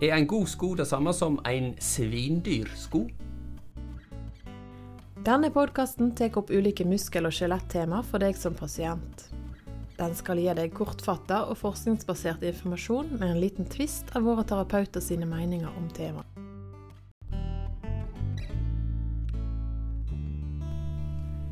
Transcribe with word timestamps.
Er 0.00 0.14
en 0.16 0.26
god 0.26 0.46
sko 0.48 0.70
det 0.74 0.86
samme 0.88 1.12
som 1.12 1.34
en 1.44 1.74
svindyr 1.76 2.70
sko? 2.72 3.02
Denne 5.26 5.50
podkasten 5.52 6.14
tar 6.16 6.38
opp 6.40 6.48
ulike 6.48 6.86
muskel- 6.88 7.28
og 7.28 7.36
skjelettema 7.36 8.00
for 8.08 8.24
deg 8.24 8.38
som 8.40 8.56
pasient. 8.56 9.26
Den 10.00 10.16
skal 10.16 10.40
gi 10.40 10.48
deg 10.56 10.72
kortfatta 10.72 11.44
og 11.52 11.60
forskningsbasert 11.60 12.48
informasjon 12.48 13.18
med 13.18 13.28
en 13.28 13.42
liten 13.44 13.68
tvist 13.68 14.16
av 14.16 14.24
våre 14.24 14.48
terapeuter 14.48 15.04
sine 15.04 15.28
meninger 15.28 15.68
om 15.68 15.92
temaet. 15.92 16.40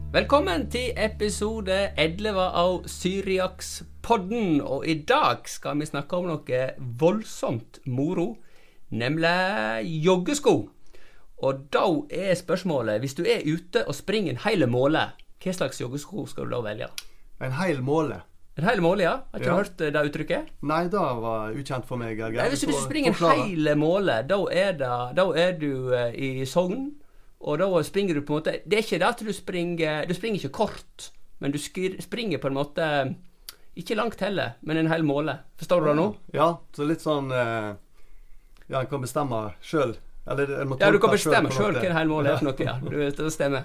Velkommen 0.09 0.71
til 0.73 0.95
episode 0.97 1.75
11 2.01 2.41
av 2.41 2.87
Syriakspodden. 2.89 4.63
Og 4.65 4.87
i 4.89 4.95
dag 5.05 5.45
skal 5.45 5.77
vi 5.83 5.87
snakke 5.91 6.17
om 6.17 6.31
noe 6.31 6.61
voldsomt 7.03 7.77
moro, 7.85 8.39
nemlig 8.91 10.03
joggesko. 10.05 10.57
Og 11.43 11.61
da 11.73 11.85
er 12.11 12.35
spørsmålet, 12.35 12.99
hvis 13.01 13.15
du 13.15 13.23
er 13.25 13.45
ute 13.47 13.85
og 13.87 13.95
springer 13.95 14.35
en 14.35 14.41
hel 14.47 14.67
måle, 14.71 15.05
hva 15.39 15.53
slags 15.55 15.79
joggesko 15.81 16.27
skal 16.27 16.49
du 16.49 16.57
da 16.57 16.63
velge? 16.67 16.89
En 17.41 17.53
hel 17.61 17.79
måle? 17.87 18.23
En 18.59 18.67
hel 18.67 18.81
måle, 18.83 19.05
ja? 19.05 19.13
Har 19.31 19.39
ikke 19.39 19.51
Ja. 19.53 19.57
hørt 19.61 19.81
eh, 19.81 19.93
det 19.95 20.03
uttrykket? 20.11 20.49
Nei, 20.67 20.81
det 20.91 20.99
var 20.99 21.53
ukjent 21.55 21.87
for 21.87 21.97
meg. 21.97 22.19
Nei, 22.19 22.49
hvis 22.51 22.65
du 22.67 22.73
springer 22.75 23.13
en 23.13 23.15
forklare. 23.15 23.45
hel 23.47 23.77
måle, 23.79 24.17
da 24.27 24.39
er, 24.51 24.73
det, 24.73 24.89
da 25.15 25.27
er 25.39 25.53
du 25.61 25.93
eh, 25.95 26.11
i 26.19 26.45
Sogn. 26.45 26.89
Og 27.39 27.61
da 27.61 27.69
springer 27.87 28.15
du 28.19 28.23
på 28.27 28.35
en 28.35 28.41
måte 28.41 28.57
Det 28.67 28.75
er 28.75 28.83
ikke 28.83 28.99
det 28.99 29.07
at 29.07 29.21
du 29.23 29.29
springer 29.33 30.07
Du 30.11 30.15
springer 30.15 30.41
ikke 30.43 30.49
kort, 30.57 31.13
men 31.39 31.53
du 31.55 31.59
springer 31.63 32.39
på 32.43 32.49
en 32.49 32.55
måte 32.59 33.15
Ikke 33.79 33.95
langt 33.95 34.19
heller, 34.19 34.57
men 34.67 34.77
en 34.77 34.89
hel 34.91 35.05
måle. 35.07 35.37
Forstår 35.57 35.81
du 35.81 35.87
det 35.87 35.95
nå? 36.01 36.07
Ja, 36.35 36.49
så 36.75 36.83
litt 36.85 36.99
sånn 37.01 37.31
eh, 37.31 37.77
Ja, 38.69 38.83
en 38.83 38.91
kan 38.91 39.03
bestemme 39.03 39.41
sjøl. 39.65 39.97
Eller 40.29 40.61
en 40.61 40.69
må 40.69 40.77
Ja, 40.81 40.91
du 40.93 41.01
kan 41.01 41.15
bestemme 41.15 41.51
sjøl 41.55 41.79
hva 41.79 41.87
en 41.89 41.97
hel 41.97 42.11
måle 42.11 42.35
er 42.35 42.41
for 42.41 42.51
noe. 42.51 42.69
Ja, 42.69 42.77
du, 42.83 43.01
det 43.01 43.33
stemmer. 43.33 43.65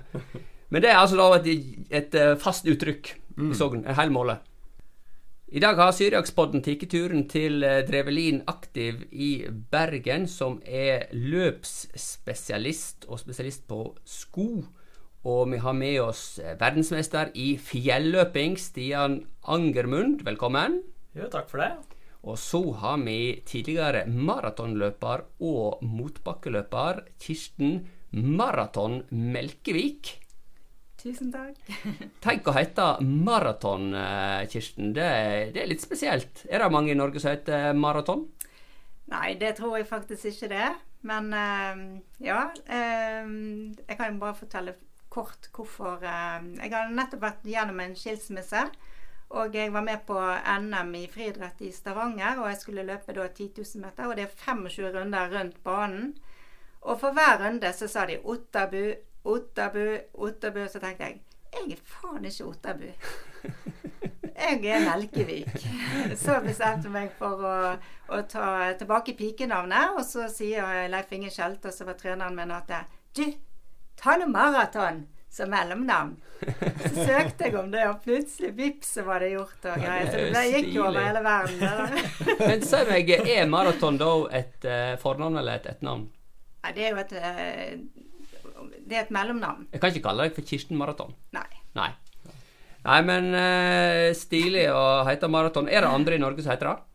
Men 0.71 0.81
det 0.81 0.89
er 0.89 1.01
altså 1.01 1.19
da 1.19 1.27
et, 1.37 1.49
et 1.93 2.15
eh, 2.17 2.33
fast 2.39 2.65
uttrykk 2.69 3.11
i 3.35 3.53
Sogn. 3.57 3.83
En 3.85 3.97
hel 3.99 4.13
måle. 4.13 4.39
I 5.53 5.61
dag 5.61 5.77
har 5.77 5.91
Syriakspodden 5.93 6.63
tatt 6.65 6.87
turen 6.89 7.27
til 7.29 7.61
eh, 7.67 7.83
Drevelin 7.85 8.39
Aktiv 8.49 9.03
i 9.11 9.45
Bergen, 9.69 10.25
som 10.25 10.55
er 10.65 11.11
løpsspesialist 11.13 13.05
og 13.05 13.21
spesialist 13.21 13.67
på 13.69 13.83
sko. 14.01 14.47
Og 15.29 15.51
vi 15.51 15.61
har 15.61 15.77
med 15.77 15.99
oss 16.01 16.39
eh, 16.41 16.55
verdensmester 16.57 17.29
i 17.37 17.53
fjelløping, 17.61 18.57
Stian 18.57 19.21
Angermund. 19.45 20.23
Velkommen. 20.25 20.81
Jo, 21.13 21.29
takk 21.29 21.51
for 21.53 21.61
det. 21.61 21.92
Og 22.23 22.39
så 22.39 22.61
har 22.79 23.01
vi 23.03 23.41
tidligere 23.45 24.05
maratonløper 24.07 25.25
og 25.43 25.81
motbakkeløper 25.83 27.01
Kirsten 27.19 27.81
Maraton 28.13 29.01
Melkevik. 29.11 30.19
Tusen 31.03 31.33
takk. 31.33 31.57
Tenk 32.23 32.47
å 32.47 32.53
hete 32.55 32.85
maraton, 33.03 33.89
eh, 33.97 34.45
Kirsten. 34.47 34.93
Det, 34.95 35.09
det 35.51 35.65
er 35.65 35.67
litt 35.67 35.83
spesielt. 35.83 36.45
Er 36.47 36.63
det 36.63 36.71
mange 36.71 36.93
i 36.93 36.97
Norge 36.97 37.19
som 37.19 37.33
heter 37.33 37.75
maraton? 37.75 38.23
Nei, 39.11 39.33
det 39.41 39.57
tror 39.57 39.75
jeg 39.81 39.89
faktisk 39.89 40.29
ikke 40.31 40.51
det. 40.53 40.69
Men 41.03 41.27
eh, 41.35 41.83
ja. 42.23 42.45
eh, 42.63 43.27
jeg 43.83 43.99
kan 43.99 44.13
jo 44.13 44.23
bare 44.23 44.39
fortelle 44.39 44.77
kort 45.13 45.51
hvorfor 45.53 46.01
Jeg 46.01 46.71
har 46.71 46.87
nettopp 46.89 47.21
vært 47.21 47.43
gjennom 47.45 47.83
en 47.83 47.99
skilsmisse. 47.99 48.63
Og 49.29 49.55
jeg 49.55 49.73
var 49.73 49.81
med 49.81 50.03
på 50.07 50.19
NM 50.59 50.95
i 50.95 51.07
friidrett 51.09 51.61
i 51.61 51.71
Stavanger, 51.71 52.39
og 52.39 52.49
jeg 52.49 52.57
skulle 52.61 52.85
løpe 52.85 53.15
da 53.15 53.27
10 53.27 53.49
000 53.57 53.85
meter. 53.85 54.07
Og 54.07 54.15
det 54.17 54.23
er 54.27 54.35
25 54.35 54.91
runder 54.93 55.37
rundt 55.37 55.63
banen. 55.63 56.15
Og 56.81 56.99
for 56.99 57.15
hver 57.15 57.39
runde 57.45 57.73
så 57.73 57.87
sa 57.87 58.05
de 58.05 58.19
Ottabu, 58.23 58.93
Ottabu, 59.23 59.97
Ottabu. 60.13 60.67
Så 60.67 60.79
tenkte 60.79 61.03
jeg 61.03 61.21
jeg 61.53 61.71
er 61.71 61.81
faen 61.85 62.25
ikke 62.25 62.45
Ottabu. 62.45 62.87
Jeg 64.33 64.65
er 64.65 64.79
Melkevik. 64.81 65.51
Så 66.17 66.39
bestemte 66.41 66.89
jeg 66.89 66.91
meg 66.91 67.11
for 67.19 67.43
å, 67.45 67.57
å 68.09 68.21
ta 68.27 68.73
tilbake 68.79 69.13
pikenavnet. 69.15 69.93
Og 69.93 70.01
så 70.07 70.25
sier 70.31 70.87
Leif 70.89 71.13
Inge 71.13 71.29
Skjelte, 71.31 71.71
som 71.71 71.87
var 71.87 71.99
treneren 71.99 72.35
min, 72.35 72.51
at 72.51 72.73
du, 73.15 73.27
ta 74.01 74.17
nå 74.17 74.25
maraton 74.33 75.03
som 75.33 75.49
mellomnavn. 75.49 76.13
Så 76.83 77.05
søkte 77.07 77.47
jeg 77.47 77.55
om 77.57 77.71
det, 77.73 77.83
og 77.89 78.03
plutselig, 78.03 78.51
vips, 78.57 78.91
så 78.97 79.05
var 79.07 79.23
det 79.23 79.31
gjort. 79.33 79.57
Og 79.65 79.81
greier. 79.81 80.11
Så 80.11 80.27
det 80.35 80.43
gikk 80.51 80.69
jo 80.75 80.85
over 80.85 80.99
hele 81.01 81.23
verden. 81.25 81.97
Men 82.43 82.65
si 82.69 82.81
meg, 82.89 83.09
er 83.17 83.49
maraton 83.49 83.97
da 84.01 84.11
et 84.41 84.69
uh, 84.69 84.93
fornavn 85.01 85.41
eller 85.41 85.57
et 85.57 85.67
etternavn? 85.73 86.05
Ja, 86.63 86.73
det 86.75 86.85
er 86.85 86.93
jo 86.93 87.01
et 87.01 87.15
uh, 87.17 88.69
Det 88.83 88.99
er 88.99 89.01
et 89.01 89.13
mellomnavn. 89.15 89.67
Jeg 89.73 89.81
kan 89.81 89.93
ikke 89.93 90.07
kalle 90.07 90.27
deg 90.27 90.37
for 90.37 90.47
Kirsten 90.47 90.79
Maraton. 90.79 91.17
Nei. 91.35 91.49
Nei. 91.79 91.89
Nei, 92.83 93.01
men 93.07 93.31
uh, 93.33 94.09
stilig 94.17 94.67
å 94.69 95.03
hete 95.07 95.31
maraton. 95.31 95.71
Er 95.71 95.85
det 95.85 95.93
andre 95.97 96.19
i 96.19 96.21
Norge 96.21 96.45
som 96.45 96.53
heter 96.53 96.75
det? 96.75 96.92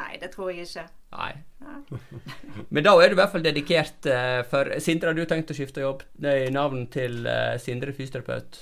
Nei, 0.00 0.16
det 0.20 0.30
tror 0.32 0.50
jeg 0.50 0.64
ikke. 0.64 0.86
Nei. 1.12 1.30
Nei. 1.60 2.00
Men 2.74 2.86
da 2.86 2.94
er 2.96 3.10
du 3.10 3.16
i 3.16 3.20
hvert 3.20 3.32
fall 3.34 3.44
dedikert 3.44 4.08
eh, 4.08 4.40
for 4.48 4.72
Sindre, 4.82 5.12
har 5.12 5.18
du 5.18 5.24
tenkt 5.28 5.52
å 5.52 5.56
skifte 5.56 5.84
jobb? 5.84 6.04
Nei, 6.24 6.48
navn 6.54 6.86
til 6.92 7.24
eh, 7.28 7.56
Sindre 7.60 7.92
fysioterapeut? 7.96 8.60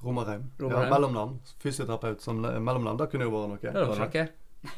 Romerheim. 0.00 0.46
Ja, 0.62 0.86
mellomnavn. 0.88 1.36
Fysioterapeut 1.60 2.24
som 2.24 2.40
mellomnavn. 2.40 2.96
Det 3.02 3.10
kunne 3.12 3.26
jo 3.28 3.34
vært 3.34 3.50
noe. 3.52 3.74
Det 3.74 3.88
var 3.90 4.04
noe. 4.06 4.28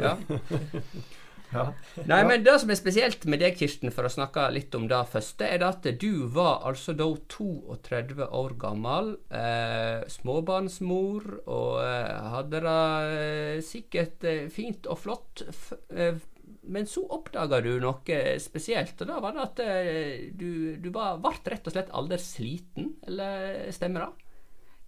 Ja. 0.03 0.17
Ja. 1.53 1.67
Nei, 2.09 2.23
men 2.29 2.45
det 2.47 2.55
som 2.63 2.71
er 2.73 2.79
spesielt 2.79 3.27
med 3.29 3.43
deg, 3.43 3.59
Kirsten, 3.61 3.93
for 3.95 4.09
å 4.09 4.13
snakke 4.13 4.47
litt 4.55 4.75
om 4.79 4.87
det 4.91 5.01
første, 5.13 5.47
er 5.47 5.61
det 5.61 5.69
at 5.69 5.89
du 6.01 6.25
var 6.33 6.65
altså 6.69 6.95
da 6.97 7.07
32 7.35 8.25
år 8.25 8.57
gammel, 8.61 9.15
eh, 9.29 10.03
småbarnsmor, 10.13 11.29
og 11.45 11.79
eh, 11.85 12.29
hadde 12.37 12.65
det 12.65 12.77
eh, 13.21 13.63
sikkert 13.67 14.29
eh, 14.29 14.47
fint 14.53 14.89
og 14.89 15.03
flott. 15.05 15.45
F 15.53 15.73
eh, 15.93 16.21
men 16.63 16.87
så 16.87 17.03
oppdaga 17.11 17.59
du 17.65 17.73
noe 17.83 18.19
spesielt, 18.43 19.01
og 19.03 19.09
da 19.09 19.19
var 19.23 19.35
det 19.35 19.45
at 19.45 19.63
eh, 19.65 20.27
du, 20.39 20.77
du 20.79 20.91
var, 20.95 21.19
ble 21.23 21.35
rett 21.51 21.67
og 21.67 21.75
slett 21.75 21.91
aldri 21.95 22.19
sliten, 22.23 22.93
eller 23.09 23.73
stemmer 23.75 24.07
det? 24.07 24.29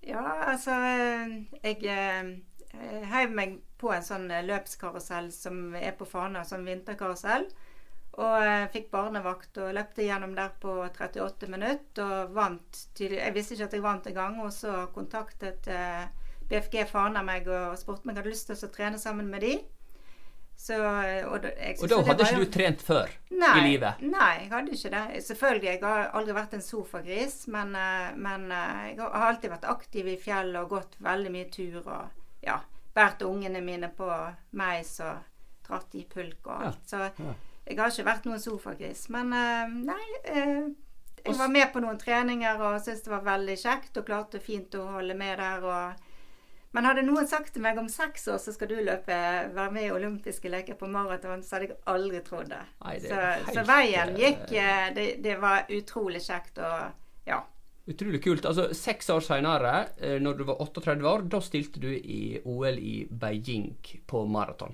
Ja, 0.04 0.22
altså 0.52 0.74
Jeg 1.64 1.78
eh, 1.88 2.34
heiv 3.12 3.30
meg 3.36 3.58
på 3.80 3.92
en 3.94 4.02
sånn 4.06 4.30
eh, 4.30 4.42
løpskarusell 4.46 5.30
som 5.34 5.74
er 5.74 5.92
på 5.98 6.06
Fana, 6.08 6.44
sånn 6.48 6.64
vinterkarusell. 6.66 7.46
Og 8.14 8.36
eh, 8.46 8.68
fikk 8.70 8.90
barnevakt 8.92 9.58
og 9.58 9.72
løpte 9.74 10.04
gjennom 10.06 10.34
der 10.36 10.52
på 10.62 10.76
38 10.86 11.48
minutter 11.50 12.04
og 12.04 12.34
vant. 12.36 12.84
Tydelig, 12.94 13.20
jeg 13.24 13.34
visste 13.34 13.54
ikke 13.56 13.64
at 13.70 13.72
jeg 13.78 13.82
vant 13.82 14.06
engang, 14.06 14.40
og 14.44 14.52
så 14.54 14.84
kontaktet 14.94 15.66
eh, 15.66 16.04
BFG 16.50 16.84
Fana 16.90 17.22
meg 17.26 17.48
og 17.48 17.74
spurte 17.80 18.04
om 18.04 18.12
jeg 18.12 18.20
hadde 18.20 18.30
lyst 18.34 18.50
til 18.52 18.68
å 18.68 18.70
trene 18.74 18.98
sammen 19.02 19.30
med 19.32 19.42
de. 19.42 19.54
Så, 20.56 20.76
eh, 20.78 21.24
og, 21.26 21.40
da- 21.42 21.50
Og 21.82 21.88
da 21.90 21.96
hadde 22.06 22.22
ikke 22.28 22.38
jo- 22.38 22.44
du 22.44 22.50
trent 22.54 22.82
før 22.86 23.10
Nei, 23.34 23.54
i 23.58 23.62
livet? 23.72 24.02
Nei, 24.06 24.28
jeg 24.44 24.50
hadde 24.52 24.70
ikke 24.76 24.90
det. 24.94 25.22
Selvfølgelig, 25.26 25.64
jeg 25.72 25.80
har 25.82 26.10
aldri 26.14 26.36
vært 26.36 26.54
en 26.54 26.62
sofagris, 26.62 27.48
men, 27.50 27.74
eh, 27.74 28.12
men 28.14 28.46
eh, 28.52 28.92
jeg 28.94 29.00
har 29.02 29.26
alltid 29.32 29.50
vært 29.50 29.66
aktiv 29.74 30.06
i 30.06 30.16
fjellet 30.16 30.60
og 30.62 30.68
gått 30.76 30.94
veldig 31.02 31.32
mye 31.34 31.50
tur 31.50 31.80
og 31.82 32.04
ja, 32.44 32.60
båret 32.94 33.22
ungene 33.26 33.60
mine 33.64 33.90
på 33.96 34.08
meis 34.58 34.96
og 35.04 35.24
dratt 35.66 35.94
i 35.98 36.04
pulk 36.08 36.46
og 36.46 36.64
alt. 36.68 36.86
Så 36.86 37.02
jeg 37.64 37.78
har 37.78 37.92
ikke 37.92 38.06
vært 38.06 38.26
noen 38.28 38.42
sofagris. 38.42 39.06
Men 39.12 39.32
eh, 39.32 39.76
nei, 39.90 40.08
eh, 40.28 40.66
jeg 41.24 41.38
var 41.38 41.52
med 41.52 41.70
på 41.72 41.80
noen 41.80 42.00
treninger 42.00 42.60
og 42.60 42.80
syntes 42.84 43.06
det 43.06 43.14
var 43.14 43.24
veldig 43.30 43.56
kjekt 43.60 44.00
og 44.00 44.08
klarte 44.08 44.42
fint 44.44 44.76
å 44.76 44.88
holde 44.98 45.16
med 45.18 45.40
der. 45.40 45.64
og 45.64 46.10
men 46.74 46.88
hadde 46.88 47.04
noen 47.06 47.28
sagt 47.30 47.52
til 47.54 47.62
meg 47.62 47.76
om 47.78 47.86
seks 47.86 48.24
år 48.34 48.40
så 48.42 48.50
skal 48.50 48.66
du 48.66 48.74
løpe, 48.82 49.14
være 49.54 49.70
med 49.70 49.84
i 49.86 49.92
olympiske 49.94 50.50
leker 50.50 50.74
på 50.74 50.88
maraton, 50.90 51.44
så 51.46 51.54
hadde 51.54 51.68
jeg 51.68 51.76
aldri 51.92 52.18
trodd 52.26 52.48
det. 52.50 52.62
Nei, 52.82 52.94
det 52.98 53.12
så, 53.12 53.20
helt, 53.20 53.52
så 53.54 53.62
veien 53.68 54.10
eh, 54.10 54.22
gikk 54.24 54.42
det, 54.96 55.04
det 55.22 55.36
var 55.38 55.70
utrolig 55.70 56.24
kjekt 56.24 56.58
og 56.58 57.28
ja. 57.30 57.38
Utrolig 57.86 58.22
kult. 58.24 58.46
Altså, 58.48 58.70
Seks 58.72 59.10
år 59.12 59.20
seinere, 59.20 59.74
når 60.24 60.38
du 60.38 60.44
var 60.48 60.62
38 60.64 61.04
år, 61.04 61.26
da 61.28 61.40
stilte 61.44 61.82
du 61.82 61.90
i 61.92 62.38
OL 62.48 62.78
i 62.80 62.94
Beijing 63.10 63.74
på 64.08 64.22
maraton. 64.24 64.72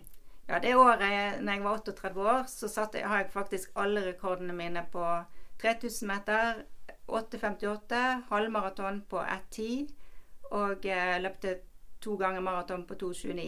Ja, 0.50 0.58
det 0.58 0.74
året 0.74 1.42
når 1.42 1.52
jeg 1.52 1.62
var 1.62 1.76
38 1.78 2.22
år, 2.22 2.44
så 2.50 2.68
satte 2.68 3.02
har 3.06 3.20
jeg 3.22 3.30
faktisk 3.30 3.70
alle 3.78 4.02
rekordene 4.02 4.54
mine 4.54 4.82
på 4.90 5.04
3000 5.62 6.08
meter, 6.10 6.62
8,58, 7.06 8.00
halvmaraton 8.30 9.02
på 9.10 9.20
1,10 9.22 9.92
og 10.50 10.86
eh, 10.86 11.20
løpte 11.22 11.54
to 12.02 12.16
ganger 12.18 12.42
maraton 12.42 12.82
på 12.86 12.94
2,29. 12.94 13.46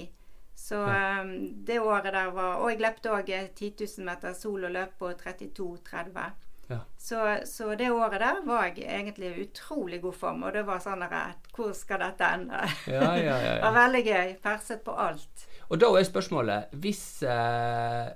Så 0.54 0.78
eh, 0.86 1.24
det 1.66 1.80
året 1.80 2.12
der 2.14 2.30
var 2.30 2.62
Og 2.62 2.70
jeg 2.70 2.80
løpte 2.84 3.10
òg 3.10 3.34
10 3.54 3.72
000 3.80 4.06
meter 4.06 4.32
sololøp 4.38 4.94
på 4.98 5.10
32,30. 5.24 6.30
Ja. 6.70 6.78
Så, 6.96 7.18
så 7.44 7.74
det 7.74 7.90
året 7.90 8.20
der 8.22 8.40
var 8.46 8.64
jeg 8.70 8.86
egentlig 8.86 9.26
i 9.26 9.44
utrolig 9.46 10.00
god 10.02 10.14
form. 10.14 10.42
Og 10.46 10.54
det 10.54 10.64
var 10.66 10.80
sånn 10.82 11.04
der, 11.04 11.34
Hvor 11.54 11.72
skal 11.76 12.00
dette 12.04 12.28
ende? 12.38 12.62
Ja, 12.86 13.12
ja, 13.18 13.36
ja, 13.36 13.54
Det 13.58 13.62
var 13.66 13.78
veldig 13.80 14.02
gøy. 14.06 14.34
Perset 14.42 14.84
på 14.84 14.96
alt. 14.96 15.46
Og 15.68 15.80
da 15.80 15.88
er 15.96 16.04
spørsmålet 16.06 16.74
Hvis 16.82 17.22
eh, 17.26 18.12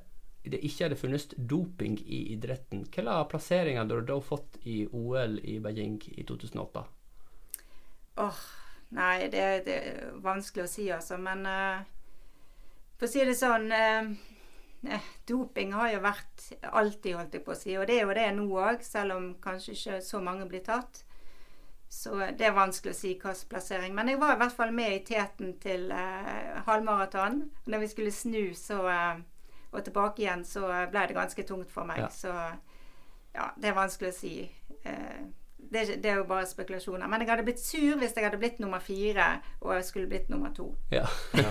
det 0.46 0.60
ikke 0.62 0.86
hadde 0.86 0.98
funnes 1.00 1.26
doping 1.36 1.98
i 2.06 2.20
idretten, 2.36 2.84
hvilke 2.86 3.16
plasseringer 3.30 3.82
hadde 3.82 3.98
du 3.98 4.12
da 4.12 4.20
fått 4.22 4.60
i 4.62 4.84
OL 4.86 5.40
i 5.42 5.58
Beijing 5.62 5.98
i 6.14 6.22
2008? 6.22 6.84
Åh, 8.22 8.44
nei, 8.94 9.26
det, 9.32 9.42
det 9.66 9.76
er 9.90 10.14
vanskelig 10.22 10.64
å 10.64 10.70
si, 10.70 10.86
altså. 10.94 11.18
Men 11.18 11.42
eh, 11.50 11.82
for 12.96 13.08
å 13.08 13.10
si 13.10 13.26
det 13.26 13.34
sånn 13.36 13.66
eh, 13.74 14.12
Doping 15.28 15.72
har 15.74 15.90
jo 15.92 16.02
vært 16.04 16.46
alltid, 16.70 17.16
holdt 17.18 17.34
jeg 17.34 17.44
på 17.46 17.54
å 17.54 17.58
si. 17.58 17.74
Og 17.78 17.86
det 17.88 17.98
er 17.98 18.06
jo 18.06 18.16
det 18.16 18.28
nå 18.36 18.46
òg, 18.60 18.84
selv 18.86 19.16
om 19.16 19.28
kanskje 19.42 19.74
ikke 19.76 20.00
så 20.04 20.22
mange 20.22 20.46
blir 20.50 20.64
tatt. 20.66 21.02
Så 21.88 22.16
det 22.18 22.48
er 22.48 22.56
vanskelig 22.56 22.92
å 22.92 22.98
si 22.98 23.12
hvilken 23.14 23.48
plassering. 23.50 23.94
Men 23.94 24.10
jeg 24.10 24.20
var 24.20 24.34
i 24.34 24.40
hvert 24.42 24.56
fall 24.56 24.74
med 24.74 24.94
i 24.94 25.04
teten 25.06 25.54
til 25.62 25.90
eh, 25.94 26.58
halvmaraton. 26.66 27.44
Når 27.70 27.84
vi 27.84 27.90
skulle 27.92 28.14
snu 28.14 28.42
så, 28.58 28.80
eh, 28.90 29.22
og 29.70 29.84
tilbake 29.86 30.24
igjen, 30.24 30.44
så 30.44 30.66
ble 30.90 31.06
det 31.06 31.16
ganske 31.16 31.46
tungt 31.46 31.70
for 31.72 31.88
meg. 31.88 32.02
Ja. 32.04 32.10
Så 32.10 32.34
ja, 33.36 33.50
det 33.56 33.70
er 33.70 33.78
vanskelig 33.78 34.12
å 34.12 34.16
si. 34.16 34.34
Eh, 34.82 35.26
det, 35.72 36.02
det 36.02 36.10
er 36.10 36.20
jo 36.20 36.24
bare 36.28 36.46
spekulasjoner. 36.48 37.08
Men 37.10 37.22
jeg 37.22 37.30
hadde 37.30 37.44
blitt 37.46 37.60
sur 37.62 37.98
hvis 38.00 38.16
jeg 38.16 38.26
hadde 38.26 38.40
blitt 38.40 38.58
nummer 38.62 38.82
fire 38.82 39.28
og 39.60 39.74
jeg 39.76 39.84
skulle 39.88 40.10
blitt 40.10 40.30
nummer 40.32 40.54
to. 40.56 40.70
Ja. 40.94 41.04
Ja, 41.36 41.50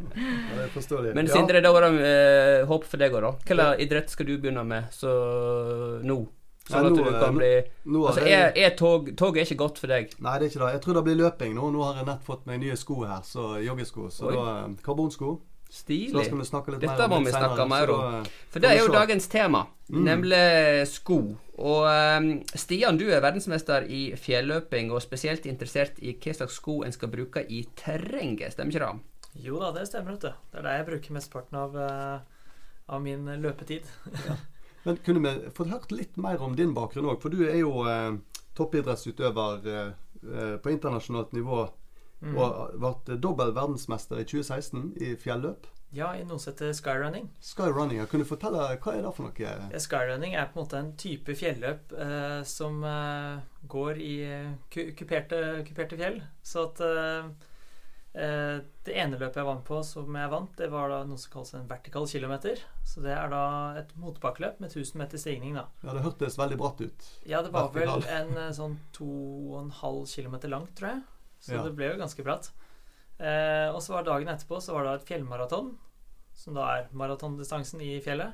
det 0.58 0.68
forstår 0.74 1.08
Sindre, 1.08 1.14
Men 1.14 1.30
Ja. 1.32 1.60
Da 1.62 1.72
var 1.72 1.86
det 1.86 2.12
eh, 2.12 2.66
håp 2.68 2.84
for 2.88 3.02
deg 3.02 3.14
òg, 3.14 3.22
da. 3.22 3.32
Hvilken 3.46 3.82
idrett 3.86 4.10
skal 4.10 4.26
du 4.28 4.36
begynne 4.38 4.64
med 4.66 4.94
så 4.94 5.12
nå? 6.02 6.22
Sånn 6.68 6.86
at 6.86 6.94
du 6.94 7.02
kan 7.02 7.24
eh, 7.24 7.38
bli 7.38 7.52
Altså, 8.06 8.22
er, 8.22 8.52
er 8.54 8.74
tog 8.78 9.08
Tog 9.18 9.36
er 9.36 9.46
ikke 9.46 9.58
godt 9.64 9.80
for 9.82 9.90
deg. 9.90 10.12
Nei, 10.22 10.36
det 10.38 10.46
er 10.46 10.52
ikke 10.52 10.62
det. 10.62 10.72
Jeg 10.76 10.82
tror 10.84 10.98
det 10.98 11.04
blir 11.08 11.18
løping 11.18 11.56
nå. 11.58 11.70
Nå 11.74 11.86
har 11.88 11.98
jeg 12.00 12.08
nett 12.08 12.26
fått 12.26 12.44
meg 12.48 12.60
nye 12.62 12.76
sko 12.78 13.02
her, 13.02 13.24
så 13.26 13.56
joggesko. 13.62 14.06
Så 14.14 14.28
Oi. 14.30 14.36
da 14.36 14.44
eh, 14.60 14.76
Karbonsko. 14.84 15.34
Så 15.72 15.86
da 15.88 15.94
Stilig. 15.94 16.24
skal 16.26 16.36
vi 16.66 16.72
litt 16.74 16.80
Dette 16.82 17.08
må 17.08 17.18
vi 17.24 17.30
snakke 17.32 17.64
mer 17.68 17.90
om. 17.90 18.14
eh, 18.18 18.26
For 18.52 18.60
det 18.60 18.70
er 18.70 18.78
jo 18.82 18.92
dagens 18.92 19.26
tema, 19.28 19.66
Mm. 19.88 20.04
nemlig 20.04 20.86
sko. 20.88 21.36
Og 21.58 21.84
um, 22.18 22.42
Stian, 22.54 22.96
du 22.98 23.08
er 23.10 23.20
verdensmester 23.20 23.84
i 23.88 24.12
fjelløping, 24.16 24.90
og 24.92 25.00
spesielt 25.02 25.44
interessert 25.46 25.98
i 26.00 26.12
hva 26.14 26.34
slags 26.34 26.54
sko 26.60 26.82
en 26.84 26.92
skal 26.92 27.08
bruke 27.08 27.44
i 27.48 27.62
terrenget, 27.76 28.52
stemmer 28.52 28.72
ikke 28.72 28.92
det? 28.92 29.44
Jo 29.46 29.58
da, 29.60 29.72
det 29.72 29.86
stemmer, 29.88 30.12
vet. 30.12 30.20
Det 30.52 30.58
er 30.58 30.62
der 30.62 30.76
jeg 30.76 30.86
bruker 30.86 31.12
mesteparten 31.16 31.56
av, 31.56 31.76
eh, 31.76 32.20
av 32.88 33.02
min 33.02 33.24
løpetid. 33.40 33.82
Men 34.84 34.96
kunne 34.96 35.20
vi 35.24 35.50
fått 35.50 35.70
hørt 35.70 35.92
litt 35.92 36.16
mer 36.16 36.40
om 36.42 36.54
din 36.56 36.74
bakgrunn 36.74 37.08
òg? 37.08 37.20
For 37.22 37.30
du 37.30 37.44
er 37.48 37.56
jo 37.60 37.84
eh, 37.88 38.12
toppidrettsutøver 38.56 39.66
eh, 39.66 39.92
eh, 40.22 40.56
på 40.58 40.70
internasjonalt 40.72 41.32
nivå. 41.32 41.70
Mm. 42.22 42.36
Og 42.38 42.74
ble 42.78 43.16
dobbel 43.18 43.50
verdensmester 43.56 44.20
i 44.22 44.26
2016 44.28 44.92
i 45.02 45.14
fjelløp. 45.18 45.66
Ja, 45.92 46.14
i 46.16 46.22
noe 46.24 46.40
som 46.40 46.54
heter 46.54 46.70
skyrunning. 46.72 47.26
Skyrunning. 47.44 48.00
Kunne 48.08 48.24
du 48.24 48.28
fortelle 48.30 48.64
hva 48.80 48.94
er 48.96 49.02
det 49.04 49.10
for 49.12 49.26
noe? 49.26 49.34
Ja, 49.42 49.80
Skyrunning 49.82 50.32
er 50.38 50.46
på 50.48 50.56
en 50.56 50.64
måte 50.64 50.78
en 50.80 50.92
type 50.96 51.34
fjelløp 51.36 51.92
eh, 51.92 52.38
som 52.48 52.78
eh, 52.88 53.42
går 53.68 54.00
i 54.00 54.12
eh, 54.24 54.52
ku 54.72 54.86
kuperte, 54.96 55.42
kuperte 55.68 55.98
fjell. 56.00 56.22
Så 56.40 56.64
at 56.70 56.80
eh, 56.86 57.28
eh, 58.24 58.56
Det 58.88 58.96
ene 59.04 59.20
løpet 59.20 59.36
jeg 59.42 59.50
vant 59.50 59.66
på 59.68 59.82
som 59.84 60.16
jeg 60.16 60.32
vant, 60.32 60.56
det 60.56 60.70
var 60.72 60.88
da 60.94 61.02
noe 61.04 61.20
som 61.20 61.34
kalles 61.36 61.52
en 61.60 61.68
vertikal 61.68 62.08
kilometer. 62.08 62.64
Så 62.88 63.04
det 63.04 63.12
er 63.12 63.28
da 63.34 63.44
et 63.82 63.92
motbakkeløp 64.00 64.64
med 64.64 64.72
1000 64.72 64.96
meter 65.02 65.20
stigning, 65.20 65.60
da. 65.60 65.66
Ja, 65.84 65.92
Det 65.98 66.06
hørtes 66.08 66.40
veldig 66.40 66.56
bratt 66.62 66.80
ut. 66.80 67.10
Ja, 67.28 67.44
det 67.44 67.52
var 67.52 67.68
vel 67.76 67.92
en 68.08 68.32
eh, 68.46 68.54
sånn 68.56 68.78
2,5 68.96 70.06
km 70.08 70.40
langt, 70.48 70.72
tror 70.80 70.94
jeg. 70.94 71.02
Så 71.42 71.56
Ja. 71.56 71.62
det 71.66 71.74
ble 71.74 71.88
jo 71.90 71.98
ganske 72.00 72.22
bratt. 72.24 72.52
Eh, 73.18 73.68
og 73.74 73.80
så 73.82 73.96
var 73.96 74.06
dagen 74.06 74.30
etterpå 74.30 74.60
så 74.62 74.72
var 74.76 74.86
det 74.86 74.94
et 75.00 75.08
fjellmaraton, 75.10 75.72
som 76.34 76.54
da 76.54 76.68
er 76.78 76.88
maratondistansen 76.96 77.82
i 77.82 77.96
fjellet. 78.00 78.32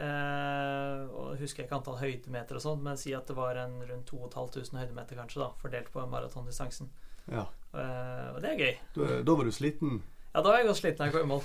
Eh, 0.00 1.00
og 1.10 1.32
jeg 1.34 1.40
husker 1.42 1.64
ikke 1.66 1.76
antall 1.80 1.98
høydemeter 2.00 2.54
og 2.56 2.62
sånt, 2.62 2.82
men 2.86 2.96
si 2.96 3.12
at 3.14 3.26
det 3.26 3.34
var 3.36 3.58
en 3.60 3.80
rundt 3.82 4.06
2500 4.06 4.78
høydemeter 4.86 5.18
kanskje, 5.18 5.42
da, 5.42 5.50
fordelt 5.60 5.90
på 5.92 6.06
maratondistansen. 6.08 6.88
Ja. 7.30 7.44
Eh, 7.74 8.28
og 8.34 8.40
det 8.42 8.50
er 8.54 8.62
gøy. 8.62 8.78
Da, 8.96 9.22
da 9.26 9.34
var 9.36 9.44
du 9.44 9.52
sliten. 9.54 10.00
Ja, 10.32 10.40
da 10.40 10.48
var 10.52 10.58
jeg 10.62 10.68
godt 10.70 10.80
sliten 10.80 11.02
da 11.02 11.10
jeg 11.10 11.14
kom 11.18 11.26
i 11.26 11.32
mål. 11.34 11.42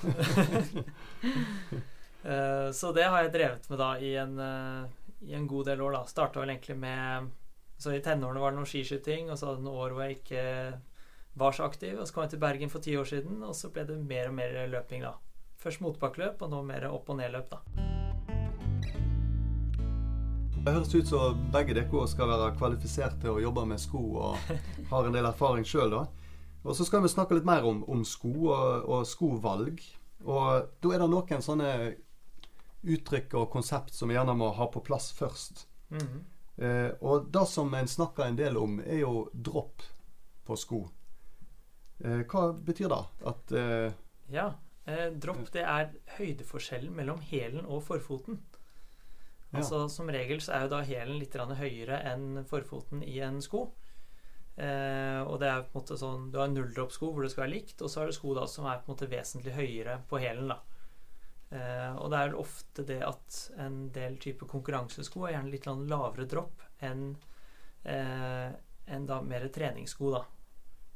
Eh, 2.26 2.72
så 2.74 2.90
det 2.96 3.04
har 3.06 3.22
jeg 3.22 3.34
drevet 3.36 3.68
med 3.70 3.78
da 3.78 3.88
i 4.02 4.16
en, 4.18 4.32
eh, 4.42 4.86
i 5.30 5.36
en 5.38 5.44
god 5.46 5.68
del 5.68 5.82
år. 5.86 5.92
da 5.94 6.00
Starta 6.10 6.40
vel 6.42 6.50
egentlig 6.56 6.74
med 6.82 7.28
Så 7.78 7.92
i 7.92 8.02
tenårene 8.04 8.40
var 8.40 8.54
det 8.54 8.60
noe 8.62 8.70
skiskyting, 8.70 9.30
og 9.30 9.38
så 9.38 9.50
hadde 9.50 9.62
det 9.62 9.68
noen 9.68 9.82
år 9.84 9.96
hvor 9.96 10.06
jeg 10.06 10.20
ikke 10.20 10.44
var 11.36 11.56
så 11.56 11.68
aktiv. 11.68 11.98
Og 12.00 12.08
så 12.08 12.16
kom 12.16 12.26
jeg 12.26 12.36
til 12.36 12.44
Bergen 12.46 12.72
for 12.72 12.84
ti 12.84 12.96
år 12.96 13.10
siden, 13.10 13.44
og 13.44 13.56
så 13.58 13.72
ble 13.74 13.84
det 13.90 13.98
mer 14.00 14.32
og 14.32 14.38
mer 14.38 14.56
løping, 14.72 15.04
da. 15.04 15.16
Først 15.60 15.84
motbakkeløp, 15.84 16.42
og 16.46 16.54
nå 16.54 16.62
mer 16.64 16.88
opp- 16.92 17.12
og 17.12 17.20
nedløp, 17.20 17.52
da. 17.52 17.62
Det 20.66 20.74
høres 20.74 20.96
ut 20.96 21.10
som 21.10 21.42
begge 21.54 21.76
dere 21.78 22.08
skal 22.10 22.32
være 22.32 22.54
kvalifisert 22.58 23.20
til 23.22 23.36
å 23.36 23.42
jobbe 23.44 23.68
med 23.70 23.82
sko 23.82 24.00
og 24.18 24.54
har 24.92 25.06
en 25.06 25.14
del 25.14 25.28
erfaring 25.30 25.68
sjøl, 25.68 25.94
da. 25.94 26.06
Og 26.66 26.74
så 26.74 26.88
skal 26.88 27.04
vi 27.04 27.12
snakke 27.12 27.38
litt 27.38 27.46
mer 27.46 27.68
om, 27.68 27.84
om 27.92 28.02
sko 28.08 28.32
og, 28.48 28.88
og 28.90 29.04
skovalg. 29.06 29.84
Og 30.26 30.72
da 30.82 30.94
er 30.96 31.04
det 31.04 31.10
noen 31.12 31.44
sånne 31.46 31.70
uttrykk 32.86 33.36
og 33.38 33.52
konsept 33.54 33.94
som 33.94 34.10
vi 34.10 34.18
gjerne 34.18 34.34
må 34.38 34.50
ha 34.58 34.68
på 34.72 34.82
plass 34.86 35.12
først. 35.18 35.68
Mhm. 35.94 36.24
Eh, 36.58 36.92
og 37.02 37.28
det 37.32 37.46
som 37.52 37.74
en 37.76 37.88
snakker 37.88 38.30
en 38.30 38.38
del 38.40 38.58
om, 38.58 38.80
er 38.80 39.02
jo 39.02 39.28
dropp 39.34 39.84
på 40.46 40.58
sko. 40.60 40.84
Eh, 42.04 42.22
hva 42.30 42.50
betyr 42.54 42.92
det? 42.92 43.02
At 43.32 43.56
eh, 43.56 43.94
Ja. 44.32 44.54
Eh, 44.86 45.10
dropp, 45.18 45.48
det 45.52 45.64
er 45.66 45.96
høydeforskjellen 46.20 46.94
mellom 46.96 47.22
hælen 47.26 47.66
og 47.66 47.82
forfoten. 47.88 48.38
Ja. 49.50 49.62
Altså 49.62 49.88
Som 49.90 50.12
regel 50.14 50.42
så 50.44 50.54
er 50.54 50.66
jo 50.66 50.76
da 50.76 50.84
hælen 50.86 51.18
litt 51.20 51.36
høyere 51.36 52.02
enn 52.12 52.46
forfoten 52.46 53.02
i 53.04 53.20
en 53.20 53.42
sko. 53.42 53.72
Eh, 54.56 55.22
og 55.26 55.40
det 55.42 55.50
er 55.50 55.66
på 55.66 55.74
en 55.76 55.82
måte 55.82 55.98
sånn 56.00 56.30
Du 56.32 56.38
har 56.40 56.48
nulldroppsko 56.48 57.10
hvor 57.12 57.26
det 57.26 57.32
skal 57.34 57.44
være 57.44 57.56
likt, 57.58 57.82
og 57.82 57.90
så 57.92 58.00
har 58.00 58.08
du 58.08 58.16
sko 58.16 58.36
da 58.38 58.46
som 58.48 58.68
er 58.70 58.80
på 58.80 58.88
en 58.88 58.96
måte 58.96 59.10
vesentlig 59.12 59.52
høyere 59.58 59.98
på 60.08 60.22
hælen. 60.22 60.48
da 60.54 60.62
eh, 61.50 61.96
Og 61.96 62.12
det 62.12 62.22
er 62.22 62.38
ofte 62.40 62.86
det 62.88 63.02
at 63.06 63.40
en 63.62 63.90
del 63.96 64.18
type 64.22 64.48
konkurransesko 64.50 65.26
er 65.26 65.38
gjerne 65.38 65.54
litt 65.54 65.68
lavere 65.68 66.28
dropp 66.30 66.64
enn 66.86 67.10
eh, 67.84 68.50
en 68.86 69.06
da 69.10 69.22
mer 69.26 69.48
treningssko. 69.50 70.12
da 70.14 70.26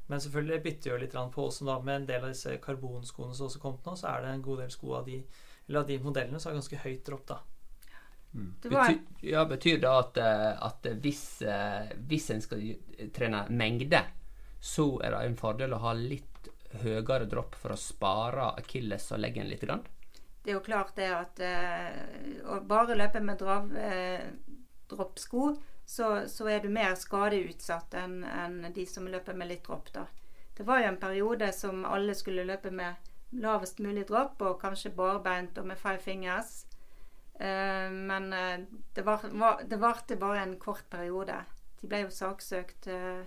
men 0.10 0.22
selvfølgelig 0.22 0.56
det 0.56 0.64
bytter 0.66 0.90
jo 0.90 0.98
litt 0.98 1.16
på 1.34 1.44
også 1.46 1.66
da 1.68 1.76
med 1.86 1.96
en 1.96 2.06
del 2.10 2.24
av 2.24 2.32
disse 2.34 2.56
karbonskoene 2.64 3.36
som 3.38 3.46
også 3.46 3.60
kom 3.62 3.76
nå, 3.86 3.92
så 3.94 4.08
er 4.10 4.24
det 4.24 4.32
en 4.34 4.42
god 4.42 4.64
del 4.64 4.72
sko 4.74 4.96
av 4.98 5.06
de, 5.06 5.20
eller 5.68 5.84
av 5.84 5.86
de 5.86 5.98
modellene 6.02 6.40
som 6.42 6.50
har 6.50 6.58
ganske 6.58 6.80
høyt 6.82 7.04
dropp, 7.06 7.28
da. 7.30 7.38
Var 8.32 8.72
Betyr, 8.72 8.98
ja, 9.30 9.44
betyr 9.46 9.78
det 9.84 9.92
at, 9.92 10.18
eh, 10.18 10.64
at 10.66 10.90
hvis, 11.06 11.22
hvis 12.10 12.26
en 12.34 12.42
skal 12.42 12.66
trene 13.14 13.44
mengde, 13.54 14.02
så 14.60 14.88
er 15.06 15.14
det 15.14 15.22
en 15.28 15.38
fordel 15.38 15.78
å 15.78 15.84
ha 15.86 15.94
litt 15.94 16.50
høyere 16.82 17.30
dropp 17.30 17.56
for 17.62 17.74
å 17.74 17.80
spare 17.80 18.52
akilles 18.58 19.12
og 19.14 19.22
leggen 19.22 19.50
litt? 19.50 19.62
Grann? 19.62 19.86
Det 20.44 20.52
er 20.52 20.58
jo 20.58 20.64
klart 20.66 20.96
det 20.96 21.10
at 21.12 21.42
eh, 21.44 22.40
å 22.48 22.62
bare 22.68 22.96
løpe 22.96 23.20
med 23.24 23.42
drav, 23.42 23.74
eh, 23.76 24.30
droppsko, 24.90 25.52
så, 25.86 26.08
så 26.30 26.48
er 26.48 26.64
du 26.64 26.70
mer 26.72 26.96
skadeutsatt 26.96 27.96
enn 27.98 28.24
en 28.24 28.62
de 28.74 28.86
som 28.88 29.08
løper 29.10 29.36
med 29.36 29.50
litt 29.52 29.66
dropp. 29.66 29.92
da. 29.94 30.06
Det 30.58 30.64
var 30.68 30.82
jo 30.82 30.90
en 30.92 31.00
periode 31.02 31.52
som 31.56 31.86
alle 31.86 32.16
skulle 32.16 32.44
løpe 32.48 32.72
med 32.72 33.10
lavest 33.32 33.80
mulig 33.80 34.08
dropp, 34.10 34.42
og 34.42 34.60
kanskje 34.62 34.92
barbeint 34.96 35.58
og 35.58 35.70
med 35.70 35.78
five 35.78 36.02
fingers. 36.04 36.66
Eh, 37.40 37.92
men 37.92 38.34
eh, 38.34 38.60
det 38.94 39.02
var, 39.02 39.24
var, 39.32 40.16
bare 40.20 40.42
en 40.42 40.60
kort 40.60 40.90
periode. 40.90 41.38
De 41.82 41.88
ble 41.88 42.02
jo 42.04 42.12
saksøkt 42.12 42.90
eh, 42.92 43.24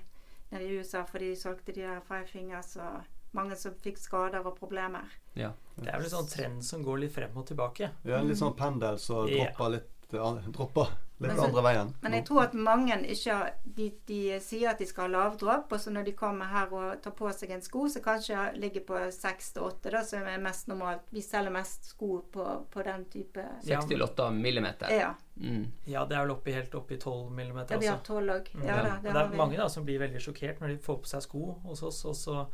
nede 0.50 0.64
i 0.64 0.76
USA 0.76 1.06
fordi 1.08 1.30
de 1.32 1.40
solgte 1.40 1.72
de 1.72 1.86
her 1.86 2.00
five 2.04 2.26
fingers, 2.28 2.76
og 2.76 3.00
mange 3.32 3.56
som 3.56 3.74
fikk 3.80 3.98
skader 3.98 4.44
og 4.44 4.58
problemer. 4.58 5.08
Ja. 5.34 5.54
Det 5.76 5.88
er 5.88 5.96
vel 5.98 6.04
en 6.04 6.10
sånn 6.10 6.28
trend 6.30 6.64
som 6.64 6.82
går 6.84 6.98
litt 7.06 7.12
frem 7.14 7.36
og 7.36 7.46
tilbake. 7.46 7.90
ja, 8.04 8.20
litt 8.22 8.38
sånn 8.38 8.56
pendel 8.56 8.98
som 8.98 9.26
så 9.26 9.30
dropper 9.32 9.70
litt, 9.70 9.88
dropper 10.12 10.88
litt 11.22 11.30
Men 11.30 11.36
så- 11.36 11.44
andre 11.46 11.62
veien? 11.62 11.94
Men 12.02 12.12
jeg 12.12 12.24
tror 12.26 12.42
at 12.42 12.52
mange 12.54 12.92
ikke 13.06 13.32
har- 13.32 13.52
de, 13.64 13.92
de 14.06 14.38
sier 14.40 14.68
at 14.70 14.78
de 14.78 14.84
skal 14.86 15.08
ha 15.10 15.28
lavdropp, 15.30 15.72
og 15.72 15.78
så 15.80 15.90
når 15.92 16.04
de 16.04 16.12
kommer 16.12 16.44
her 16.46 16.66
og 16.72 17.00
tar 17.02 17.12
på 17.12 17.32
seg 17.32 17.50
en 17.50 17.62
sko, 17.62 17.86
så 17.88 18.02
kanskje 18.02 18.58
ligger 18.58 18.80
på 18.84 18.98
seks 19.12 19.52
til 19.52 19.62
åtte, 19.62 19.90
da, 19.90 20.02
som 20.02 20.22
er 20.26 20.38
mest 20.38 20.66
normalt. 20.68 21.00
Vi 21.12 21.20
selger 21.22 21.50
mest 21.52 21.84
sko 21.84 22.24
på, 22.30 22.66
på 22.70 22.84
den 22.84 23.04
type 23.06 23.44
Seks 23.62 23.86
til 23.86 24.02
åtte 24.02 24.30
millimeter. 24.34 24.90
Ja. 24.90 25.14
Mm. 25.40 25.70
Ja, 25.86 26.04
det 26.04 26.16
er 26.18 26.26
vel 26.26 26.36
oppi 26.36 26.52
helt 26.52 26.74
oppi 26.74 26.98
12 26.98 27.30
millimeter 27.30 27.72
ja 27.74 27.78
vi 27.78 27.86
har 27.86 27.96
også. 27.96 28.04
tolv 28.04 28.28
òg. 28.30 28.52
Mm. 28.54 28.66
Ja, 28.66 28.76
da, 28.82 28.82
det, 28.82 28.90
det 28.90 29.02
det 29.04 29.12
har 29.12 29.24
er 29.24 29.30
vi. 29.30 29.36
mange 29.38 29.56
da 29.56 29.68
som 29.68 29.84
blir 29.86 29.98
veldig 29.98 30.20
sjokkert 30.20 30.58
når 30.60 30.68
de 30.68 30.76
får 30.78 30.98
på 31.02 31.06
seg 31.06 31.22
sko 31.22 31.60
hos 31.64 31.82
oss, 31.82 32.04
og 32.04 32.14
så 32.14 32.46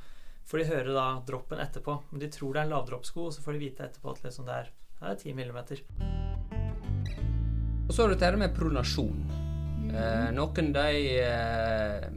får 0.48 0.62
de 0.62 0.68
høre 0.70 0.94
da 0.96 1.06
droppen 1.28 1.60
etterpå. 1.60 1.98
Men 2.10 2.22
de 2.22 2.30
tror 2.32 2.54
det 2.54 2.62
er 2.62 2.68
en 2.68 2.74
lavdroppsko, 2.76 3.28
og 3.28 3.34
så 3.36 3.44
får 3.44 3.56
de 3.56 3.64
vite 3.66 3.84
etterpå 3.84 4.14
at 4.14 4.24
liksom 4.24 4.48
det 4.48 4.56
er, 4.62 4.72
det 5.00 5.10
er 5.12 5.20
10 5.20 5.36
millimeter. 5.36 5.84
Og 7.88 7.92
så 7.92 8.02
har 8.02 8.10
du 8.10 8.16
dette 8.16 8.40
med 8.40 8.56
pronasjon. 8.56 9.20
Eh, 9.88 10.26
noen 10.36 10.72
de 10.74 10.88
eh, 11.22 12.08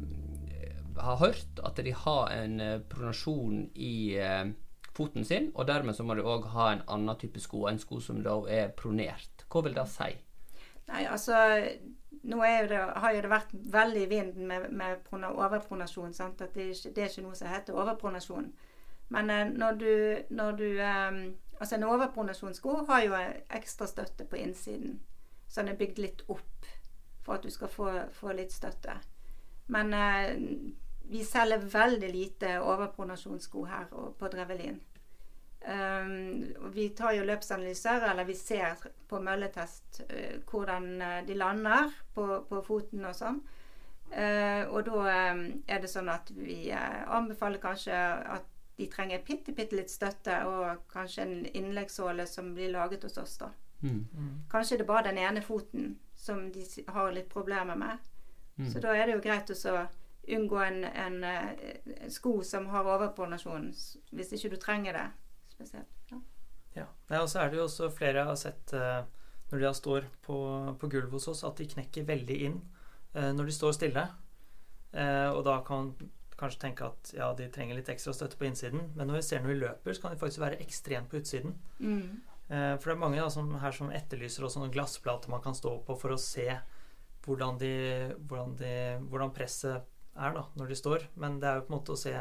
har 0.99 1.21
hørt 1.21 1.61
at 1.63 1.79
de 1.83 1.93
har 1.95 2.33
en 2.35 2.59
eh, 2.59 2.81
pronasjon 2.91 3.63
i 3.75 3.93
eh, 4.19 4.51
foten 4.95 5.27
sin, 5.27 5.51
og 5.55 5.67
dermed 5.67 5.95
så 5.95 6.03
må 6.03 6.15
de 6.15 6.27
òg 6.27 6.49
ha 6.55 6.71
en 6.73 6.83
annen 6.91 7.19
type 7.19 7.39
sko, 7.39 7.65
en 7.69 7.79
sko 7.79 8.01
som 8.03 8.19
da 8.23 8.35
er 8.51 8.73
pronert. 8.75 9.47
Hva 9.51 9.63
vil 9.65 9.75
det 9.75 9.87
si? 9.91 10.11
Nei, 10.91 11.05
altså 11.07 11.37
Nå 12.23 12.37
jo 12.45 12.67
det, 12.69 12.79
har 13.03 13.13
jo 13.15 13.21
det 13.21 13.29
vært 13.31 13.53
veldig 13.73 14.01
i 14.03 14.09
vinden 14.09 14.47
med, 14.47 14.67
med 14.71 14.97
overpronasjon. 15.11 16.13
Sant? 16.13 16.41
At 16.41 16.53
det, 16.53 16.67
det 16.95 17.03
er 17.03 17.09
ikke 17.09 17.23
noe 17.25 17.37
som 17.37 17.49
heter 17.49 17.77
overpronasjon. 17.77 18.51
Men 19.11 19.29
eh, 19.29 19.47
når 19.49 19.79
du, 19.79 19.93
når 20.29 20.51
du 20.51 20.67
eh, 20.79 21.23
Altså 21.61 21.75
en 21.75 21.83
overpronasjonssko 21.83 22.71
har 22.87 23.01
jo 23.05 23.17
ekstra 23.53 23.85
støtte 23.85 24.25
på 24.25 24.39
innsiden. 24.41 24.95
Så 25.47 25.61
den 25.61 25.75
er 25.75 25.77
bygd 25.77 25.99
litt 26.01 26.23
opp 26.25 26.69
for 27.21 27.35
at 27.35 27.43
du 27.45 27.51
skal 27.53 27.69
få, 27.69 27.89
få 28.17 28.33
litt 28.33 28.49
støtte. 28.49 28.95
Men 29.69 29.93
eh, 29.93 30.31
vi 31.11 31.21
selger 31.23 31.61
veldig 31.73 32.09
lite 32.09 32.55
overpronasjonssko 32.65 33.65
her 33.69 33.85
på 34.17 34.31
Drevelin. 34.33 34.79
Um, 35.61 36.53
vi 36.73 36.89
tar 36.89 37.13
jo 37.13 37.25
løpsanalyser, 37.25 38.01
eller 38.09 38.25
vi 38.25 38.33
ser 38.33 38.79
på 39.07 39.19
mølletest 39.21 40.01
uh, 40.09 40.39
hvordan 40.49 40.87
eh, 41.01 41.19
de 41.27 41.35
lander 41.37 41.91
på, 42.15 42.25
på 42.49 42.61
foten 42.65 43.05
og 43.05 43.13
sånn. 43.13 43.37
Uh, 44.11 44.65
og 44.73 44.87
da 44.87 45.03
um, 45.35 45.43
er 45.69 45.83
det 45.83 45.91
sånn 45.91 46.09
at 46.09 46.33
vi 46.33 46.65
uh, 46.73 47.05
anbefaler 47.13 47.61
kanskje 47.61 47.93
at 47.93 48.49
de 48.79 48.89
trenger 48.89 49.21
bitte, 49.27 49.53
bitte 49.53 49.77
litt 49.77 49.93
støtte, 49.93 50.39
og 50.49 50.87
kanskje 50.89 51.27
en 51.27 51.45
innleggssåle 51.45 52.25
som 52.27 52.55
blir 52.57 52.73
laget 52.73 53.05
hos 53.05 53.21
oss, 53.21 53.37
da. 53.43 53.51
Mm. 53.81 54.05
Kanskje 54.49 54.79
det 54.79 54.85
er 54.87 54.89
bare 54.89 55.09
den 55.09 55.21
ene 55.21 55.41
foten 55.45 55.95
som 56.17 56.47
de 56.53 56.65
har 56.87 57.13
litt 57.13 57.29
problemer 57.29 57.77
med. 57.77 58.01
Mm. 58.57 58.69
Så 58.69 58.81
da 58.81 58.95
er 58.97 59.05
det 59.05 59.19
jo 59.19 59.23
greit 59.23 59.49
å 59.53 59.57
så 59.57 59.77
unngå 60.27 60.57
en, 60.65 60.83
en, 60.85 61.23
en, 61.23 62.11
sko 62.13 62.39
som 62.45 62.67
har 62.73 62.89
overpronasjon, 62.95 63.71
hvis 64.11 64.33
ikke 64.37 64.55
du 64.55 64.61
trenger 64.61 64.97
det 64.97 65.09
spesielt. 65.61 65.97
Ja. 66.11 66.21
Ja. 66.75 66.87
Og 67.21 67.29
så 67.29 67.41
er 67.41 67.51
det 67.51 67.59
jo 67.59 67.67
også 67.67 67.91
flere 67.93 68.21
jeg 68.21 68.29
har 68.29 68.39
sett 68.39 68.73
eh, 68.77 69.03
når 69.51 69.63
de 69.63 69.73
står 69.75 70.07
på, 70.23 70.37
på 70.79 70.89
gulvet 70.91 71.17
hos 71.17 71.29
oss, 71.31 71.43
at 71.47 71.59
de 71.59 71.69
knekker 71.73 72.07
veldig 72.07 72.39
inn 72.47 72.57
eh, 73.13 73.31
når 73.35 73.49
de 73.49 73.55
står 73.55 73.77
stille. 73.77 74.07
Eh, 74.91 75.29
og 75.29 75.43
da 75.47 75.59
kan 75.67 75.85
man 75.85 76.11
kanskje 76.39 76.63
tenke 76.63 76.87
at 76.87 77.13
ja, 77.13 77.29
de 77.37 77.49
trenger 77.53 77.77
litt 77.77 77.91
ekstra 77.91 78.15
støtte 78.15 78.39
på 78.39 78.47
innsiden. 78.47 78.89
Men 78.95 79.11
når 79.11 79.19
vi 79.19 79.25
ser 79.27 79.43
når 79.43 79.53
vi 79.53 79.61
løper, 79.61 79.93
så 79.93 80.05
kan 80.05 80.15
de 80.15 80.21
faktisk 80.21 80.41
være 80.41 80.61
ekstremt 80.63 81.11
på 81.11 81.21
utsiden. 81.21 81.57
Mm. 81.79 82.21
For 82.51 82.89
det 82.89 82.95
er 82.97 82.99
mange 82.99 83.19
da, 83.21 83.29
som, 83.31 83.47
her 83.61 83.71
som 83.71 83.93
etterlyser 83.95 84.43
også 84.43 84.59
noen 84.59 84.73
glassplater 84.73 85.31
man 85.31 85.39
kan 85.43 85.55
stå 85.55 85.77
på 85.87 85.95
for 85.95 86.11
å 86.11 86.17
se 86.19 86.49
hvordan, 87.23 87.59
de, 87.61 87.69
hvordan, 88.27 88.57
de, 88.59 88.73
hvordan 89.07 89.31
presset 89.31 89.85
er 90.17 90.35
da, 90.35 90.43
når 90.59 90.73
de 90.73 90.79
står. 90.81 91.05
Men 91.21 91.37
det 91.39 91.47
er 91.47 91.59
jo 91.59 91.67
på 91.67 91.71
en 91.71 91.77
måte 91.77 91.95
å 91.95 92.01
se 92.01 92.15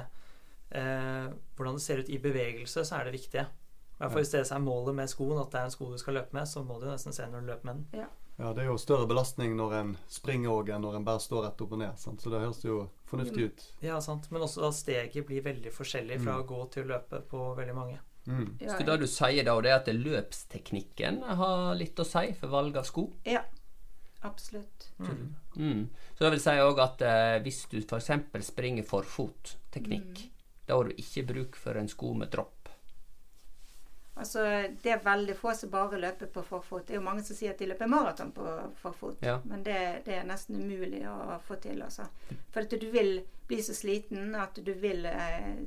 eh, 0.70 1.28
hvordan 1.56 1.74
det 1.74 1.82
ser 1.82 1.98
ut 1.98 2.08
i 2.10 2.18
bevegelse, 2.18 2.84
så 2.84 3.00
er 3.00 3.04
det 3.10 3.12
viktige. 3.20 3.46
I 3.46 4.02
hvert 4.02 4.12
fall 4.12 4.22
Hvis 4.22 4.30
det 4.32 4.40
er 4.50 4.58
målet 4.64 4.94
med 4.96 5.08
skoen, 5.12 5.38
at 5.42 5.50
det 5.52 5.60
er 5.60 5.64
en 5.68 5.70
sko 5.74 5.90
du 5.92 5.98
skal 5.98 6.14
løpe 6.14 6.32
med, 6.32 6.48
så 6.48 6.62
må 6.64 6.78
du 6.80 6.86
nesten 6.88 7.12
se 7.12 7.26
når 7.28 7.40
du 7.40 7.46
løper 7.52 7.64
med 7.68 7.74
den. 7.92 8.06
Ja, 8.40 8.52
det 8.56 8.62
er 8.62 8.70
jo 8.70 8.78
større 8.80 9.04
belastning 9.06 9.52
når 9.58 9.74
en 9.76 9.90
springer 10.08 10.48
òg, 10.54 10.70
enn 10.72 10.80
når 10.80 10.94
en 10.96 11.04
bare 11.04 11.20
står 11.20 11.42
rett 11.44 11.60
opp 11.60 11.72
og 11.76 11.78
ned. 11.82 11.98
Sant? 12.00 12.22
Så 12.24 12.30
det 12.32 12.40
høres 12.40 12.62
jo 12.64 12.78
fornuftig 13.10 13.50
ut. 13.50 13.66
Ja, 13.84 13.98
sant. 14.00 14.30
Men 14.32 14.40
også 14.46 14.62
da 14.64 14.70
steget 14.72 15.26
blir 15.28 15.42
veldig 15.44 15.72
forskjellig 15.76 16.16
fra 16.22 16.38
Mm. 16.38 16.40
å 16.40 16.46
gå 16.48 16.70
til 16.72 16.84
å 16.84 16.88
løpe 16.94 17.20
på 17.28 17.42
veldig 17.58 17.74
mange. 17.76 17.98
Mm. 18.26 18.56
Ja, 18.60 18.78
Så 18.78 18.86
det 18.86 19.00
du 19.00 19.06
sier 19.06 19.44
da, 19.44 19.60
det 19.60 19.70
er 19.70 19.76
at 19.80 19.86
løpsteknikken 19.92 21.22
har 21.22 21.74
litt 21.74 21.96
å 22.00 22.04
si 22.06 22.32
for 22.32 22.48
valg 22.48 22.76
av 22.76 22.84
sko? 22.84 23.10
ja, 23.26 23.42
absolutt. 24.22 24.88
Mm. 24.98 25.34
Mm. 25.56 25.88
Så 26.16 26.24
det 26.24 26.30
vil 26.30 26.40
si 26.40 26.50
òg 26.50 26.78
at 26.78 27.02
eh, 27.02 27.38
hvis 27.44 27.66
du 27.68 27.78
f.eks. 27.80 28.10
springer 28.46 28.82
forfotteknikk, 28.84 30.30
da 30.70 30.76
har 30.78 30.86
du 30.86 30.94
ikke 31.02 31.26
bruk 31.26 31.56
for 31.58 31.78
en 31.80 31.88
sko 31.90 32.12
med 32.14 32.30
dropp. 32.30 32.68
Altså, 34.20 34.42
det 34.82 34.90
er 34.92 35.00
veldig 35.04 35.34
få 35.38 35.54
som 35.56 35.70
bare 35.72 35.98
løper 35.98 36.28
på 36.34 36.42
forfot. 36.44 36.84
Det 36.86 36.92
er 36.94 36.98
jo 36.98 37.04
mange 37.06 37.22
som 37.24 37.36
sier 37.38 37.54
at 37.54 37.60
de 37.62 37.70
løper 37.70 37.88
maraton 37.88 38.32
på 38.36 38.46
forfot, 38.82 39.22
Ja. 39.24 39.38
men 39.48 39.62
det, 39.64 40.02
det 40.04 40.18
er 40.18 40.26
nesten 40.28 40.58
umulig 40.60 41.00
å 41.08 41.38
få 41.46 41.56
til. 41.62 41.80
Også. 41.86 42.04
For 42.52 42.66
at 42.66 42.74
du 42.82 42.84
vil 42.92 43.22
bli 43.48 43.62
så 43.64 43.74
sliten 43.74 44.34
at 44.36 44.60
du 44.66 44.72
vil 44.82 45.06
eh, 45.08 45.62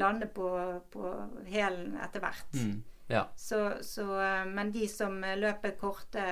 lande 0.00 0.26
på, 0.32 0.48
på 0.90 1.12
hælen 1.50 1.98
etter 2.00 2.24
hvert. 2.24 2.56
Mm. 2.56 2.80
Ja. 3.10 3.26
Så, 3.36 3.60
så, 3.84 4.06
eh, 4.22 4.46
men 4.48 4.72
de 4.72 4.88
som 4.88 5.20
løper 5.20 5.76
korte, 5.78 6.24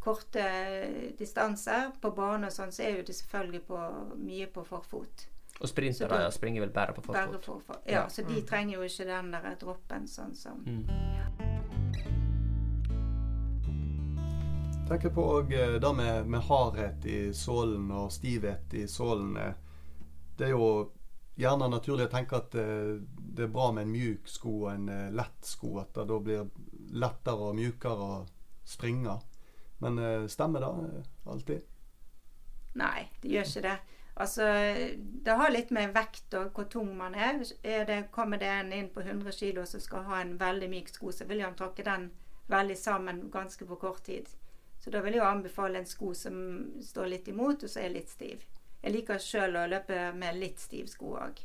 korte 0.00 0.48
distanser 1.18 1.90
på 2.00 2.14
bane 2.16 2.48
og 2.48 2.56
sånn, 2.56 2.72
så 2.72 2.86
er 2.88 3.00
jo 3.02 3.06
det 3.10 3.20
selvfølgelig 3.20 3.62
på, 3.68 3.84
mye 4.22 4.48
på 4.54 4.64
forfot. 4.64 5.28
Og 5.60 5.68
sprintere 5.68 6.18
Så 6.30 6.36
springer 6.36 6.60
vel 6.60 6.70
bare 6.70 6.92
på 6.92 7.02
Bare 7.06 7.26
forfot. 7.26 7.44
forfot. 7.44 7.82
Ja, 7.86 7.92
Ja. 8.02 8.06
så 8.08 8.22
de 8.26 8.34
Mm. 8.40 8.46
trenger 8.46 8.74
jo 8.74 8.82
ikke 8.82 9.04
den 9.06 9.30
der 9.32 9.54
droppen 9.60 10.06
sånn 10.06 10.34
som 10.36 10.62
Mm. 10.66 10.86
tenker 14.88 15.10
på 15.10 15.22
òg 15.22 15.48
det 15.80 15.94
med, 15.96 16.26
med 16.26 16.40
hardhet 16.40 17.04
i 17.06 17.32
sålen 17.34 17.90
og 17.90 18.12
stivhet 18.12 18.74
i 18.74 18.86
sålen. 18.86 19.36
eh, 19.36 19.54
Det 20.36 20.46
er 20.46 20.50
jo 20.50 20.90
gjerne 21.36 21.68
naturlig 21.70 22.06
å 22.06 22.10
tenke 22.12 22.36
at 22.36 22.50
det, 22.50 22.66
det 23.34 23.44
er 23.44 23.52
bra 23.52 23.70
med 23.72 23.86
en 23.86 23.92
mjuk 23.92 24.28
sko 24.28 24.64
og 24.66 24.72
en 24.74 24.88
eh, 24.88 25.10
lett 25.10 25.42
sko. 25.44 25.78
At 25.80 25.92
det 25.94 26.06
da 26.08 26.18
blir 26.20 26.50
lettere 26.92 27.48
og 27.50 27.56
mjukere 27.56 27.96
å 27.98 28.26
springe. 28.64 29.18
Men 29.80 29.98
eh, 29.98 30.26
stemmer 30.28 30.60
det 30.60 30.68
eh, 31.00 31.32
alltid? 31.32 31.62
Nei, 32.76 33.08
det 33.22 33.30
gjør 33.30 33.44
ikke 33.50 33.62
det. 33.62 33.78
Altså, 34.16 34.42
Det 35.24 35.32
har 35.36 35.50
litt 35.50 35.70
med 35.70 35.92
vekt 35.94 36.34
og 36.38 36.52
hvor 36.56 36.64
tung 36.72 36.96
man 36.96 37.14
er. 37.14 37.42
er 37.62 37.84
det, 37.84 38.10
kommer 38.10 38.38
det 38.38 38.48
en 38.48 38.72
inn 38.72 38.88
på 38.88 39.00
100 39.00 39.32
kg 39.32 39.66
som 39.66 39.80
skal 39.80 40.04
ha 40.04 40.20
en 40.20 40.38
veldig 40.38 40.68
myk 40.70 40.88
sko, 40.88 41.12
så 41.12 41.26
vil 41.28 41.42
han 41.44 41.54
tråkke 41.54 41.84
den 41.84 42.10
veldig 42.48 42.76
sammen 42.78 43.30
ganske 43.30 43.66
på 43.66 43.76
kort 43.76 44.04
tid. 44.04 44.28
Så 44.78 44.90
da 44.90 45.00
vil 45.02 45.14
jeg 45.14 45.20
jo 45.22 45.28
anbefale 45.28 45.78
en 45.78 45.86
sko 45.86 46.14
som 46.14 46.36
står 46.82 47.06
litt 47.08 47.28
imot, 47.28 47.62
og 47.62 47.70
så 47.70 47.80
er 47.84 47.92
litt 47.92 48.08
stiv. 48.08 48.44
Jeg 48.82 48.92
liker 48.94 49.18
sjøl 49.18 49.56
å 49.56 49.66
løpe 49.68 50.12
med 50.14 50.36
litt 50.38 50.60
stiv 50.60 50.86
sko 50.86 51.16
òg. 51.18 51.40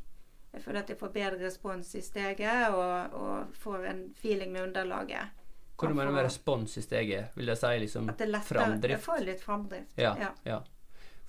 Jeg 0.53 0.61
føler 0.61 0.79
at 0.83 0.89
jeg 0.89 0.99
får 0.99 1.11
bedre 1.15 1.39
respons 1.45 1.95
i 1.95 2.01
steget 2.01 2.73
og, 2.75 3.13
og 3.15 3.53
får 3.55 3.85
en 3.87 4.01
feeling 4.19 4.51
med 4.51 4.67
underlaget. 4.67 5.31
Hva 5.79 5.87
du 5.89 5.95
mener 5.95 6.11
med 6.11 6.23
respons 6.27 6.75
i 6.77 6.81
steget? 6.85 7.31
Vil 7.35 7.47
det 7.49 7.55
si 7.57 7.71
liksom 7.81 8.09
At 8.11 8.19
det 8.19 8.27
er 8.27 8.31
lettere. 8.35 8.59
Jeg 8.59 8.67
framdrift? 8.67 9.03
får 9.05 9.23
litt 9.25 9.41
framdrift. 9.41 9.97
Ja, 9.97 10.15
Ja. 10.19 10.31
ja. 10.45 10.59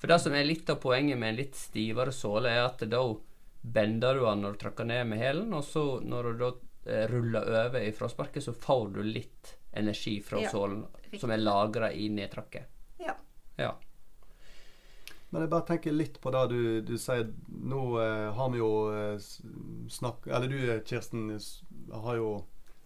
For 0.03 0.11
det 0.11 0.19
som 0.19 0.35
er 0.35 0.43
litt 0.43 0.67
av 0.73 0.81
poenget 0.83 1.15
med 1.15 1.31
en 1.31 1.37
litt 1.39 1.55
stivere 1.55 2.11
såle, 2.11 2.51
er 2.51 2.65
at 2.67 2.81
da 2.91 3.05
bender 3.63 4.19
du 4.19 4.25
den 4.25 4.41
når 4.43 4.57
du 4.57 4.59
tråkker 4.65 4.89
ned 4.91 5.07
med 5.13 5.21
hælen, 5.23 5.53
og 5.55 5.63
så 5.63 5.85
når 6.03 6.27
du 6.33 6.41
da 6.41 6.49
eh, 6.91 7.05
ruller 7.07 7.47
over 7.47 7.85
i 7.87 7.93
frasparket, 7.95 8.43
så 8.43 8.55
får 8.65 8.89
du 8.97 8.99
litt 9.07 9.53
energi 9.79 10.17
fra 10.27 10.41
Ja, 10.43 10.51
sålen 10.51 10.81
riktig. 11.05 11.21
som 11.23 11.31
er 11.31 11.39
lagra 11.45 11.93
i 11.95 12.09
nedtrakket. 12.11 12.67
Ja. 12.99 13.15
Ja. 13.63 13.77
Men 15.31 15.47
jeg 15.47 15.53
bare 15.55 15.69
tenker 15.71 15.95
litt 15.95 16.19
på 16.21 16.35
det 16.35 16.43
du, 16.51 16.61
du 16.83 16.97
sier. 16.99 17.31
Nå 17.47 17.85
eh, 18.03 18.27
har 18.35 18.51
vi 18.51 18.59
jo 18.59 18.73
eh, 18.91 19.23
snakk... 19.89 20.27
Eller 20.27 20.51
du, 20.51 20.59
eh, 20.67 20.83
Kirsten, 20.83 21.31
har 21.95 22.19
jo 22.19 22.35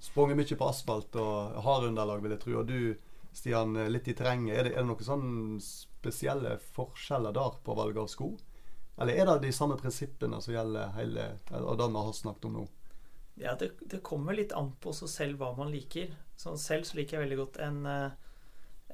sprunget 0.05 0.37
mye 0.37 0.61
på 0.61 0.69
asfalt 0.69 1.17
og 1.17 1.57
hardunderlag, 1.65 2.21
vil 2.21 2.37
jeg 2.37 2.45
tro. 2.45 2.61
Og 2.61 2.69
du, 2.69 3.17
Stian, 3.33 3.73
eh, 3.81 3.89
litt 3.89 4.13
i 4.13 4.15
terrenget. 4.15 4.61
Er 4.61 4.69
det, 4.69 4.77
er 4.77 4.85
det 4.85 4.91
noe 4.93 5.09
sånn 5.09 5.57
spesielle 6.07 6.57
forskjeller 6.77 7.35
der 7.35 7.59
på 7.65 7.75
valg 7.77 7.99
av 7.99 8.11
sko? 8.11 8.33
Eller 8.97 9.19
er 9.19 9.29
det 9.29 9.41
de 9.45 9.53
samme 9.53 9.77
prinsippene 9.77 10.39
som 10.41 10.55
gjelder 10.55 10.95
hele 10.97 11.25
Og 11.53 11.75
det 11.77 11.89
vi 11.91 12.05
har 12.07 12.13
snakket 12.17 12.47
om 12.49 12.61
nå? 12.61 12.67
Ja, 13.37 13.53
det, 13.61 13.75
det 13.85 14.01
kommer 14.01 14.33
litt 14.33 14.55
an 14.57 14.71
på 14.81 14.95
seg 14.97 15.11
selv 15.13 15.43
hva 15.43 15.51
man 15.59 15.69
liker. 15.69 16.15
Sånn 16.41 16.57
selv 16.61 16.87
så 16.89 16.97
liker 16.97 17.19
jeg 17.19 17.27
veldig 17.27 17.41
godt 17.43 17.59
en, 17.61 17.83
eh, 17.85 18.15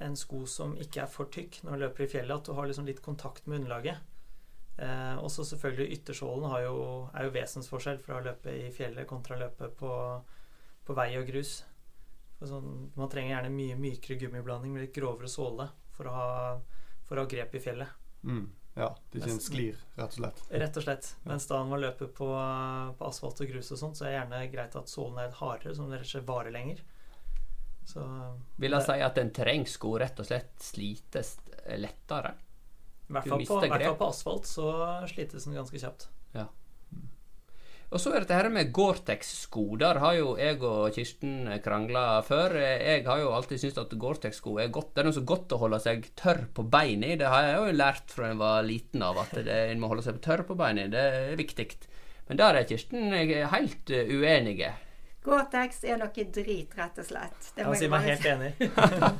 en 0.02 0.16
sko 0.18 0.42
som 0.50 0.74
ikke 0.82 1.04
er 1.04 1.12
for 1.12 1.30
tykk 1.30 1.60
når 1.62 1.76
du 1.76 1.84
løper 1.84 2.06
i 2.06 2.10
fjellet. 2.10 2.34
At 2.34 2.50
du 2.50 2.56
har 2.58 2.66
liksom 2.66 2.88
litt 2.88 3.04
kontakt 3.04 3.46
med 3.46 3.60
underlaget. 3.60 4.02
Eh, 4.82 5.14
og 5.22 5.30
så 5.30 5.46
selvfølgelig 5.46 6.00
yttersålen 6.00 6.56
jo, 6.64 6.76
er 7.14 7.28
jo 7.28 7.34
vesensforskjell 7.36 8.02
fra 8.02 8.18
å 8.18 8.26
løpe 8.26 8.56
i 8.64 8.72
fjellet 8.74 9.06
kontra 9.06 9.36
å 9.36 9.44
løpe 9.44 9.70
på, 9.78 9.92
på 10.88 10.98
vei 10.98 11.12
og 11.20 11.28
grus. 11.30 11.60
Sånn, 12.42 12.88
man 12.98 13.10
trenger 13.10 13.36
gjerne 13.36 13.54
mye 13.54 13.78
mykere 13.78 14.18
gummiblanding 14.18 14.72
med 14.74 14.88
litt 14.88 14.96
grovere 14.96 15.30
såle 15.30 15.68
for 15.94 16.08
å 16.10 16.14
ha, 16.16 16.30
for 17.12 17.20
å 17.20 17.26
ha 17.26 17.28
grep 17.28 17.54
i 17.58 17.60
fjellet. 17.60 17.96
Mm. 18.24 18.46
Ja, 18.72 18.86
det 19.12 19.18
er 19.18 19.26
ikke 19.26 19.34
en 19.34 19.42
sklir, 19.44 19.80
rett 19.98 20.14
og 20.14 20.22
slett. 20.22 20.38
Rett 20.62 20.76
og 20.80 20.84
slett. 20.86 21.08
Mens 21.28 21.44
da 21.50 21.58
man 21.68 21.82
løper 21.82 22.08
på, 22.08 22.28
på 22.96 23.04
asfalt 23.04 23.42
og 23.44 23.50
grus 23.52 23.68
og 23.74 23.80
sånt, 23.82 23.98
så 23.98 24.06
er 24.06 24.14
det 24.14 24.16
gjerne 24.16 24.38
greit 24.54 24.78
at 24.80 24.88
sålen 24.88 25.20
er 25.20 25.34
hardere, 25.36 25.74
så 25.76 25.84
den 25.84 25.92
rett 25.98 26.06
og 26.06 26.12
slett 26.14 26.30
varer 26.30 26.54
lenger. 26.54 26.80
Så 27.84 28.06
Vil 28.62 28.72
jeg 28.72 28.86
si 28.86 28.96
at 29.04 29.20
en 29.20 29.34
terrengsko 29.36 29.92
rett 30.00 30.24
og 30.24 30.30
slett 30.30 30.54
slites 30.64 31.34
lettere? 31.82 32.32
I 33.10 33.18
hvert 33.18 33.28
fall 33.28 33.44
på, 33.44 34.08
asfalt 34.08 34.48
så 34.48 34.72
slites 35.10 35.44
den 35.44 35.58
ganske 35.58 35.84
kjapt. 35.84 36.08
Og 37.92 38.00
så 38.00 38.08
er 38.08 38.22
det 38.22 38.24
dette 38.24 38.36
her 38.38 38.48
med 38.48 38.70
Gore-Tex-sko. 38.72 39.62
Der 39.76 39.98
har 40.00 40.14
jo 40.16 40.30
jeg 40.40 40.62
og 40.64 40.94
Kirsten 40.96 41.50
krangla 41.64 42.22
før. 42.24 42.54
Jeg 42.56 43.02
har 43.04 43.18
jo 43.20 43.34
alltid 43.36 43.60
syntes 43.60 43.82
at 43.82 43.92
Gore-Tex-sko 44.00 44.54
er 44.62 44.70
godt. 44.72 44.94
Det 44.94 45.02
er 45.02 45.08
noe 45.10 45.16
så 45.18 45.24
godt 45.28 45.52
å 45.52 45.58
holde 45.60 45.80
seg 45.84 46.06
tørr 46.16 46.46
på 46.56 46.64
beina 46.72 47.12
i. 47.12 47.18
Det 47.20 47.28
har 47.28 47.50
jeg 47.50 47.58
jo 47.58 47.76
lært 47.76 48.14
fra 48.14 48.30
jeg 48.30 48.40
var 48.40 48.64
liten 48.64 49.04
av, 49.04 49.20
at 49.20 49.36
det, 49.36 49.58
en 49.74 49.84
må 49.84 49.92
holde 49.92 50.06
seg 50.06 50.22
tørr 50.24 50.46
på 50.48 50.56
beina. 50.56 50.88
Det 50.88 51.04
er 51.04 51.36
viktig. 51.36 51.68
Men 52.30 52.40
der 52.40 52.62
er 52.62 52.68
Kirsten 52.72 53.12
helt 53.12 53.92
uenige. 53.92 54.72
Gore-Tex 55.22 55.84
er 55.84 56.00
noe 56.00 56.28
drit, 56.40 56.72
rett 56.80 56.96
og 56.98 57.12
slett. 57.12 57.52
Det 57.54 57.68
må 57.68 57.76
jeg 57.76 57.84
si 57.84 57.92
meg 57.92 58.08
helt 58.08 58.28
enig. 58.32 58.54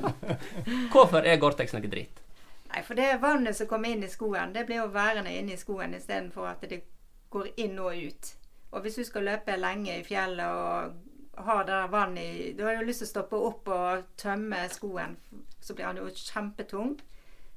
Hvorfor 0.94 1.28
er 1.28 1.36
Gore-Tex 1.44 1.76
noe 1.76 1.92
drit? 1.92 2.24
Nei, 2.72 2.80
for 2.86 2.96
det 2.96 3.18
vannet 3.20 3.58
som 3.58 3.68
kommer 3.68 3.92
inn 3.92 4.02
i 4.02 4.08
skoen, 4.08 4.56
det 4.56 4.64
blir 4.64 4.80
jo 4.80 4.88
værende 4.94 5.34
inne 5.36 5.58
i 5.58 5.60
skoen 5.60 5.92
istedenfor 5.98 6.48
at 6.48 6.64
det 6.70 6.86
går 7.32 7.52
inn 7.60 7.76
og 7.76 7.92
ut. 7.92 8.38
Og 8.72 8.84
hvis 8.84 8.98
du 8.98 9.04
skal 9.04 9.26
løpe 9.28 9.56
lenge 9.60 9.98
i 10.00 10.04
fjellet 10.06 10.46
og 10.48 11.44
har 11.46 11.64
det 11.64 11.78
vann 11.92 12.18
i 12.18 12.52
Du 12.56 12.64
har 12.64 12.76
jo 12.76 12.86
lyst 12.86 13.02
til 13.02 13.08
å 13.08 13.12
stoppe 13.12 13.40
opp 13.40 13.68
og 13.72 14.04
tømme 14.20 14.66
skoen, 14.72 15.16
så 15.60 15.74
blir 15.74 15.88
den 15.88 16.02
jo 16.02 16.12
kjempetung. 16.12 16.94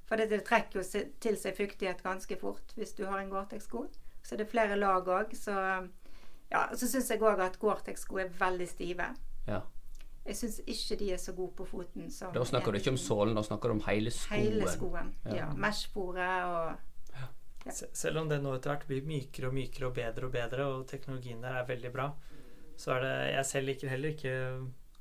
For 0.06 0.20
det, 0.22 0.30
det 0.30 0.44
trekker 0.46 0.82
jo 0.82 1.06
til 1.24 1.38
seg 1.42 1.58
fuktighet 1.58 2.04
ganske 2.06 2.38
fort 2.40 2.76
hvis 2.78 2.94
du 2.98 3.06
har 3.10 3.20
en 3.20 3.32
Gore-Tex-sko. 3.32 3.88
Så 4.26 4.38
er 4.38 4.50
flere 4.50 4.78
lag 4.80 5.08
òg, 5.08 5.36
så 5.38 5.56
Ja, 6.52 6.68
så 6.78 6.88
syns 6.88 7.10
jeg 7.10 7.24
òg 7.26 7.42
at 7.42 7.58
Gore-Tex-sko 7.60 8.20
er 8.22 8.30
veldig 8.40 8.68
stive. 8.70 9.08
Ja. 9.48 9.62
Jeg 10.26 10.38
syns 10.38 10.60
ikke 10.66 10.98
de 11.00 11.12
er 11.14 11.18
så 11.22 11.34
gode 11.38 11.54
på 11.58 11.66
foten 11.70 12.12
som 12.12 12.34
Da 12.34 12.44
snakker 12.46 12.72
du 12.72 12.78
ikke 12.80 12.94
om 12.94 12.98
sålen, 12.98 13.36
da 13.38 13.44
snakker 13.46 13.70
du 13.70 13.76
om 13.78 13.82
hele 13.88 14.12
skoen. 14.14 14.42
Hele 14.42 14.70
skoen. 14.70 15.14
Ja. 15.26 15.36
Ja. 15.36 15.50
Mesh-sporet 15.54 16.46
og 16.50 16.95
Selv 17.74 18.22
om 18.22 18.30
det 18.30 18.38
nå 18.44 18.54
etter 18.56 18.74
hvert 18.74 18.88
blir 18.90 19.08
mykere 19.10 19.50
og 19.50 19.56
mykere 19.58 19.90
og 19.90 19.96
bedre 19.96 20.28
og 20.28 20.34
bedre, 20.36 20.68
og 20.70 20.88
teknologien 20.90 21.42
der 21.42 21.58
er 21.60 21.68
veldig 21.70 21.92
bra, 21.94 22.12
så 22.78 22.98
er 22.98 23.06
det 23.06 23.16
Jeg 23.34 23.46
selv 23.46 23.72
liker 23.72 23.90
heller 23.90 24.14
ikke 24.14 24.36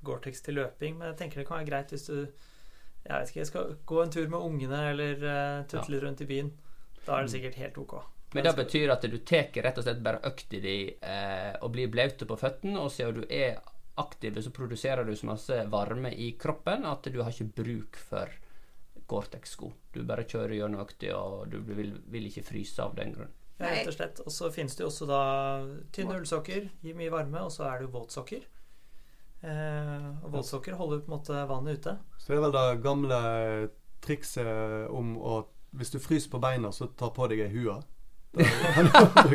Gore-Tex 0.04 0.40
til 0.44 0.61
løping, 0.61 0.99
men 0.99 1.11
jeg 1.11 1.18
tenker 1.21 1.40
det 1.40 1.47
kan 1.49 1.61
være 1.61 1.71
greit 1.71 1.92
hvis 1.92 2.09
du 2.09 2.26
jeg 3.04 3.21
vet 3.21 3.30
ikke, 3.30 3.40
jeg 3.42 3.49
skal 3.50 3.73
gå 3.85 4.00
en 4.00 4.12
tur 4.14 4.28
med 4.33 4.47
ungene 4.49 4.78
eller 4.94 5.25
uh, 5.28 5.66
tutle 5.68 5.92
litt 5.92 6.04
rundt 6.06 6.23
i 6.25 6.28
byen. 6.28 6.47
Da 7.04 7.18
er 7.18 7.26
det 7.26 7.35
sikkert 7.35 7.59
helt 7.61 7.80
ok. 7.83 7.94
Men 8.35 8.47
det 8.47 8.54
betyr 8.56 8.92
at 8.94 9.04
du 9.04 9.18
tar 9.21 9.50
rett 9.62 9.76
og 9.78 9.85
slett 9.85 10.00
bare 10.02 10.23
økta 10.26 10.59
di 10.59 10.78
eh, 10.90 11.52
og 11.62 11.71
blir 11.76 11.90
blaute 11.92 12.26
på 12.26 12.38
føttene, 12.40 12.80
og 12.80 12.90
siden 12.90 13.21
du 13.21 13.26
er 13.28 13.61
aktiv, 14.00 14.40
så 14.42 14.50
produserer 14.50 15.06
du 15.06 15.12
så 15.14 15.28
masse 15.28 15.59
varme 15.71 16.11
i 16.11 16.33
kroppen 16.40 16.83
at 16.88 17.06
du 17.12 17.21
har 17.23 17.30
ikke 17.30 17.62
bruk 17.62 18.00
for 18.09 18.33
Gore-Tex-sko. 19.11 19.70
Du 19.94 20.02
bare 20.08 20.26
kjører 20.28 20.56
gjennom 20.58 20.84
økta, 20.84 21.14
og 21.18 21.49
du 21.52 21.58
vil, 21.68 21.94
vil 22.11 22.28
ikke 22.30 22.46
fryse 22.46 22.82
av 22.82 22.96
den 22.99 23.14
grunn. 23.16 23.32
Ja, 23.58 23.70
rett 23.70 23.88
og 23.90 23.94
slett. 23.94 24.20
Og 24.25 24.34
så 24.34 24.50
finnes 24.54 24.75
det 24.75 24.82
jo 24.82 24.90
også 24.90 25.06
da 25.06 25.23
tynne 25.94 26.18
ullsokker, 26.18 26.68
gir 26.82 26.99
mye 26.99 27.12
varme, 27.12 27.44
og 27.46 27.52
så 27.54 27.68
er 27.68 27.78
det 27.78 27.88
jo 27.88 27.94
våtsokker. 27.94 28.46
Eh, 29.44 30.06
og 30.25 30.30
våtsokker 30.32 30.76
holder 30.78 31.02
på 31.04 31.11
en 31.11 31.16
måte 31.18 31.46
vannet 31.50 31.78
ute. 31.78 31.96
Så 32.18 32.32
det 32.32 32.38
er 32.38 32.46
vel 32.46 32.56
det 32.56 32.84
gamle 32.84 33.18
trikset 34.04 34.90
om 34.92 35.18
å 35.20 35.42
Hvis 35.75 35.90
du 35.90 35.96
fryser 35.99 36.30
på 36.30 36.38
beina, 36.38 36.68
så 36.70 36.87
ta 36.87 37.08
på 37.11 37.26
deg 37.26 37.40
ei 37.42 37.49
hue. 37.50 37.73
Det. 38.34 38.44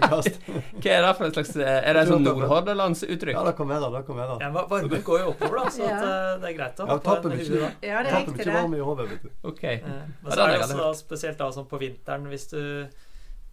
Hva 0.09 0.91
er 0.91 1.05
det 1.05 1.11
for 1.17 1.25
en 1.27 1.33
slags 1.35 1.51
eh, 1.55 1.77
Er 1.89 1.95
det 1.97 2.03
sånn 2.09 2.23
nordhordalandsuttrykk? 2.25 3.35
Ja, 3.37 3.43
det 3.47 3.53
kan 3.57 3.69
være. 3.69 3.89
Det 3.95 4.01
kan 4.07 4.17
være. 4.19 4.37
Ja, 4.43 4.49
Varme 4.55 4.69
varmen 4.71 5.03
går 5.07 5.19
jo 5.21 5.27
oppover, 5.33 5.59
da, 5.61 5.69
så 5.75 5.83
at, 5.85 5.89
Ja. 5.89 5.99
eh, 5.99 6.39
det 6.43 6.49
er 6.49 6.55
greit 6.57 6.81
å 6.83 6.87
Ja, 6.89 6.97
på 6.99 7.15
en 7.15 7.37
hue 7.39 7.59
da. 7.61 7.69
Ja, 7.85 8.01
det 8.03 8.11
er 8.11 8.17
riktig, 8.19 8.35
mye 8.37 8.45
det. 8.49 8.55
varme 8.57 8.77
i 8.79 8.85
hodet, 8.89 9.09
vet 9.13 9.23
du. 9.23 9.29
Okay. 9.53 9.75
Eh, 9.75 10.01
Men 10.23 10.31
så 10.33 10.45
er 10.45 10.53
det 10.55 10.61
også 10.65 10.77
da 10.81 10.89
spesielt 10.99 11.37
da 11.39 11.49
sånn 11.55 11.67
på 11.71 11.79
vinteren 11.79 12.27
hvis 12.31 12.47
du 12.51 12.61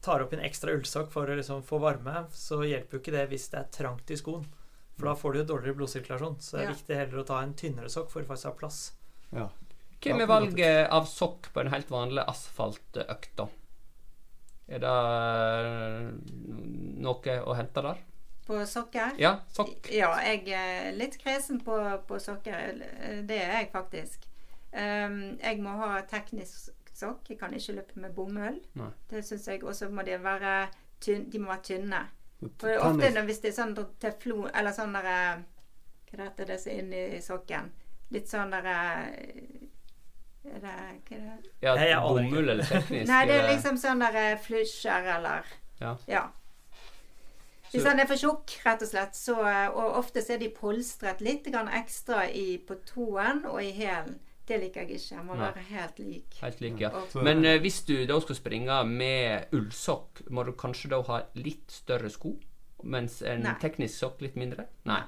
tar 0.02 0.22
opp 0.22 0.32
en 0.36 0.40
ekstra 0.46 0.74
ullsokk 0.76 1.10
for 1.10 1.26
å 1.26 1.36
liksom 1.38 1.62
få 1.66 1.80
varme, 1.82 2.26
så 2.32 2.60
hjelper 2.66 2.98
jo 2.98 3.02
ikke 3.02 3.12
det 3.16 3.28
hvis 3.30 3.48
det 3.50 3.58
er 3.62 3.70
trangt 3.74 4.10
i 4.10 4.16
skoen. 4.18 4.44
For 4.98 5.06
da 5.10 5.14
får 5.18 5.32
du 5.32 5.38
jo 5.42 5.44
dårligere 5.52 5.76
blodsirkulasjon. 5.76 6.36
Så 6.40 6.56
det 6.56 6.64
er 6.66 6.72
viktig 6.72 6.96
heller 6.96 7.22
å 7.22 7.26
ta 7.26 7.40
en 7.42 7.54
tynnere 7.54 7.90
sokk 7.92 8.10
for 8.10 8.22
å 8.22 8.28
faktisk 8.30 8.48
ha 8.50 8.52
plass. 8.56 8.78
Ja. 9.34 9.48
Hva 10.00 10.14
med 10.16 10.28
valget 10.28 10.88
av 10.92 11.04
sokk 11.10 11.48
på 11.52 11.60
en 11.60 11.72
helt 11.72 11.88
vanlig 11.90 12.22
asfaltøkt, 12.28 13.30
da? 13.36 13.46
Er 14.66 14.82
det 14.82 14.92
eh, 14.92 16.06
noe 17.06 17.36
å 17.46 17.54
hente 17.54 17.84
der? 17.86 18.00
På 18.46 18.60
sokker? 18.66 19.14
Ja, 19.18 19.40
sokk. 19.50 19.88
Ja, 19.90 20.12
jeg 20.22 20.46
er 20.54 20.92
litt 20.94 21.16
kresen 21.18 21.60
på, 21.66 21.76
på 22.06 22.18
sokker. 22.22 22.76
Det 23.26 23.38
er 23.42 23.56
jeg 23.60 23.70
faktisk. 23.72 24.26
Um, 24.70 25.36
jeg 25.40 25.58
må 25.62 25.72
ha 25.80 26.00
teknisk 26.06 26.70
sokk. 26.94 27.26
Jeg 27.30 27.40
kan 27.40 27.54
ikke 27.54 27.74
løpe 27.80 28.02
med 28.02 28.14
bomull. 28.14 28.60
Nei. 28.78 28.90
Det 29.10 29.24
syns 29.26 29.48
jeg. 29.50 29.64
Og 29.66 29.74
så 29.74 29.88
må 29.90 30.04
de 30.06 30.18
være 30.22 30.68
tynne. 31.02 31.26
de 31.32 31.42
må 31.42 31.50
være 31.50 31.66
tynne. 31.72 32.04
For 32.40 32.68
Tennis- 32.68 32.84
ofte 32.86 33.10
når, 33.16 33.26
hvis 33.30 33.42
det 33.42 33.48
er 33.50 33.56
sånn 33.56 33.74
teflon 33.98 34.50
Eller 34.52 34.74
sånn 34.76 34.92
derre 34.92 35.20
Hva 36.10 36.26
heter 36.26 36.50
det 36.50 36.58
som 36.60 36.72
er 36.74 36.82
inni 36.82 37.20
sokken? 37.24 37.70
Litt 38.12 38.28
sånn 38.28 38.52
derre 38.52 38.74
Er 40.46 40.60
det 40.62 40.72
Hva 41.08 41.16
er 41.16 41.20
det? 41.42 41.50
Ja, 41.62 41.74
Nei, 41.74 41.84
jeg 41.88 41.96
aner 41.98 42.20
ikke. 42.22 42.30
bomull 42.30 42.48
eller 42.54 42.64
teknisk? 42.64 43.08
Nei, 43.10 43.22
det 43.26 43.34
er 43.40 43.48
liksom 43.50 43.76
sånn 43.82 44.00
der 44.04 44.36
flusher 44.44 45.08
eller 45.16 45.44
Ja. 45.80 46.28
Hvis 47.72 47.84
han 47.84 47.96
den 47.98 48.04
er 48.06 48.08
for 48.08 48.16
tjukk, 48.16 48.52
rett 48.64 48.82
og 48.82 48.88
slett, 48.88 49.16
så 49.18 49.34
Og 49.74 49.96
ofte 49.98 50.22
så 50.22 50.36
er 50.36 50.38
de 50.38 50.48
polstret 50.54 51.20
litt 51.20 51.44
grann 51.52 51.68
ekstra 51.68 52.28
i, 52.30 52.58
på 52.58 52.76
tåen 52.86 53.44
og 53.44 53.58
i 53.62 53.72
hælen. 53.76 54.20
Det 54.46 54.60
liker 54.62 54.80
jeg 54.84 54.90
ikke. 55.00 55.14
jeg 55.16 55.24
må 55.26 55.34
Nei. 55.34 55.48
være 55.50 55.62
helt 55.72 55.98
lik. 55.98 56.36
Helt 56.40 56.60
lik, 56.60 56.80
ja. 56.80 56.88
Og, 56.94 57.16
Men 57.26 57.44
eh, 57.44 57.58
hvis 57.58 57.80
du 57.82 57.96
da 58.06 58.20
skal 58.22 58.36
springe 58.38 58.76
med 58.86 59.50
ullsokk, 59.52 60.22
må 60.30 60.44
du 60.46 60.52
kanskje 60.52 60.88
da 60.92 61.00
ha 61.02 61.20
litt 61.34 61.66
større 61.74 62.08
sko? 62.10 62.36
Mens 62.84 63.22
en 63.26 63.42
Nei. 63.42 63.56
teknisk 63.60 63.98
sokk 63.98 64.20
litt 64.22 64.36
mindre? 64.36 64.68
Nei. 64.86 65.02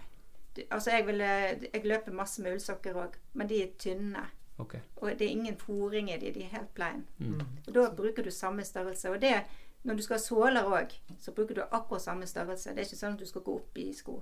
du- 0.57 0.65
altså, 0.73 0.91
jeg, 0.91 1.07
vil, 1.07 1.21
eh, 1.21 1.69
jeg 1.73 1.85
løper 1.85 2.11
masse 2.13 2.43
med 2.43 2.53
ullsokker 2.57 2.95
òg, 2.99 3.15
men 3.35 3.47
de 3.47 3.63
er 3.63 3.69
tynne. 3.79 4.25
Ok. 4.59 4.75
Og 4.97 5.13
det 5.19 5.27
er 5.27 5.31
ingen 5.31 5.57
fòring 5.57 6.11
i 6.11 6.19
de, 6.19 6.33
de 6.35 6.45
er 6.45 6.55
helt 6.57 6.75
plain. 6.75 7.05
Mm. 7.19 7.41
Og 7.67 7.75
da 7.75 7.89
bruker 7.95 8.27
du 8.27 8.31
samme 8.35 8.65
størrelse. 8.67 9.11
Og 9.11 9.21
det, 9.23 9.37
når 9.87 9.95
du 9.95 10.03
skal 10.03 10.19
ha 10.19 10.23
såler 10.23 10.67
òg, 10.67 10.95
så 11.21 11.33
bruker 11.33 11.61
du 11.61 11.63
akkurat 11.63 12.03
samme 12.03 12.27
størrelse. 12.27 12.75
Det 12.75 12.83
er 12.83 12.91
ikke 12.91 13.01
sånn 13.01 13.15
at 13.15 13.23
du 13.23 13.31
skal 13.31 13.47
gå 13.47 13.55
opp 13.61 13.79
i 13.79 13.89
sko. 13.95 14.19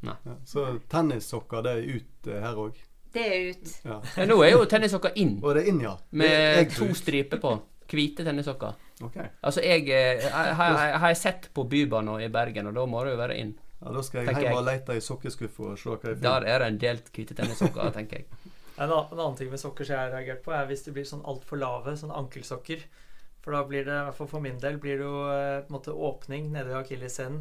Ja. 0.00 0.16
Så 0.48 0.66
tennissokker, 0.90 1.62
det 1.62 1.76
er 1.76 1.96
ut 1.96 2.30
eh, 2.30 2.42
her 2.42 2.58
òg. 2.58 2.78
Det 3.12 3.26
er 3.26 3.48
ut. 3.50 3.72
Ja. 3.84 3.98
Ja, 4.16 4.26
nå 4.30 4.38
er 4.46 4.54
jo 4.54 4.66
tennissokker 4.70 5.16
inn, 5.18 5.38
Og 5.42 5.54
det 5.54 5.64
er 5.64 5.72
inn, 5.72 5.80
ja. 5.84 5.96
Med 6.10 6.70
to 6.74 6.90
striper 6.94 7.42
på. 7.42 7.56
Hvite 7.90 8.24
tennissokker. 8.26 8.78
Okay. 9.02 9.32
Altså, 9.42 9.62
jeg 9.64 9.88
eh, 9.90 10.26
har, 10.30 11.14
sett 11.18 11.50
på 11.54 11.64
Bybanen 11.66 12.22
i 12.22 12.28
Bergen, 12.32 12.70
og 12.70 12.76
da 12.76 12.86
må 12.86 13.02
det 13.04 13.16
jo 13.16 13.20
være 13.22 13.38
inn. 13.42 13.56
Ja, 13.80 13.94
da 13.96 14.02
skal 14.04 14.26
jeg 14.28 14.44
hjem 14.44 14.58
og 14.58 14.66
lete 14.66 14.98
i 14.98 15.02
sokkeskuffa 15.02 15.70
og 15.72 15.78
se 15.80 15.88
hva 15.88 16.12
jeg 16.12 16.20
Der 16.20 16.44
er 16.44 16.60
det 16.60 16.68
en 16.68 16.80
del 16.82 17.00
hvite 17.14 17.36
tennissokker, 17.38 17.94
tenker 17.96 18.22
jeg. 18.22 18.30
En 18.80 18.88
annen, 18.88 19.12
en 19.12 19.20
annen 19.20 19.36
ting 19.36 19.50
med 19.52 19.60
sokker 19.60 19.84
som 19.84 19.96
jeg 19.96 20.02
har 20.06 20.14
reagert 20.14 20.42
på, 20.44 20.54
er 20.56 20.68
hvis 20.70 20.86
de 20.86 20.94
blir 20.96 21.04
sånn 21.08 21.24
altfor 21.28 21.60
lave, 21.60 21.92
sånn 22.00 22.14
ankelsokker. 22.16 22.86
For 23.44 23.56
da 23.56 23.62
blir 23.68 23.84
det, 23.84 23.92
i 23.92 24.08
hvert 24.08 24.16
fall 24.16 24.28
for 24.30 24.44
min 24.44 24.60
del, 24.60 24.78
blir 24.80 25.00
det 25.00 25.06
jo 25.06 25.24
eh, 25.32 25.60
på 25.64 25.72
en 25.72 25.76
måte 25.76 25.96
åpning 26.08 26.50
nedi 26.54 26.74
akilleshælen. 26.76 27.40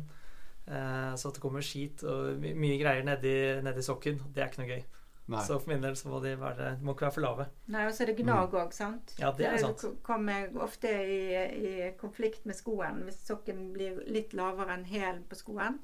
Eh, 0.69 1.11
så 1.15 1.31
at 1.31 1.39
det 1.39 1.43
kommer 1.43 1.65
skit 1.65 2.03
og 2.07 2.43
mye 2.43 2.79
greier 2.79 3.07
nedi, 3.07 3.35
nedi 3.65 3.83
sokken. 3.83 4.21
Det 4.35 4.43
er 4.43 4.51
ikke 4.51 4.63
noe 4.63 4.71
gøy. 4.75 4.83
Nei. 5.29 5.41
Så 5.45 5.59
for 5.61 5.69
min 5.69 5.83
del 5.83 5.95
så 5.97 6.09
må 6.09 6.19
de 6.23 6.31
være, 6.41 6.71
de 6.79 6.85
må 6.85 6.95
ikke 6.95 7.05
være 7.05 7.15
for 7.19 7.25
lave. 7.25 7.45
Nei, 7.69 7.83
og 7.85 7.93
så 7.93 8.03
er 8.03 8.09
det 8.09 8.15
gnag 8.17 8.55
òg, 8.57 8.71
sant? 8.73 9.13
Ja, 9.21 9.29
det 9.37 9.45
er 9.45 9.59
sant. 9.61 9.83
kommer 10.05 10.47
ofte 10.65 10.89
i, 10.89 11.19
i 11.53 11.73
konflikt 11.99 12.47
med 12.49 12.57
skoen. 12.57 13.03
Hvis 13.05 13.21
sokken 13.27 13.67
blir 13.75 13.99
litt 14.09 14.33
lavere 14.37 14.73
enn 14.73 14.87
hælen 14.89 15.21
på 15.29 15.37
skoen, 15.37 15.77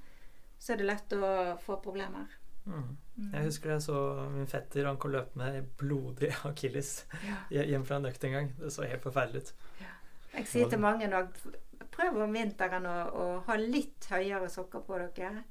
så 0.57 0.73
er 0.73 0.81
det 0.81 0.89
lett 0.89 1.13
å 1.13 1.29
få 1.61 1.77
problemer. 1.83 2.33
Mm. 2.65 2.95
Jeg 3.31 3.45
husker 3.45 3.71
jeg 3.75 3.81
så 3.85 3.97
min 4.33 4.47
fetter 4.49 4.87
han 4.89 4.97
kom 4.97 5.13
løpe 5.13 5.37
med 5.39 5.67
blodig 5.79 6.31
akilles 6.49 7.05
Ja. 7.25 7.63
hjem 7.63 7.85
fra 7.85 7.99
en 8.01 8.09
økt 8.09 8.23
en 8.23 8.31
gang. 8.37 8.53
Det 8.59 8.73
så 8.73 8.87
helt 8.89 9.05
forferdelig 9.05 9.41
ut. 9.45 9.53
Jeg 10.35 10.47
sier 10.51 10.69
til 10.69 10.81
mange 10.83 11.07
nå 11.07 11.21
prøv 11.95 12.17
om 12.25 12.33
vinteren 12.35 12.87
å, 12.89 12.95
å 13.15 13.25
ha 13.47 13.55
litt 13.59 14.07
høyere 14.11 14.49
sokker 14.51 14.83
på 14.87 14.99
dere. 15.15 15.45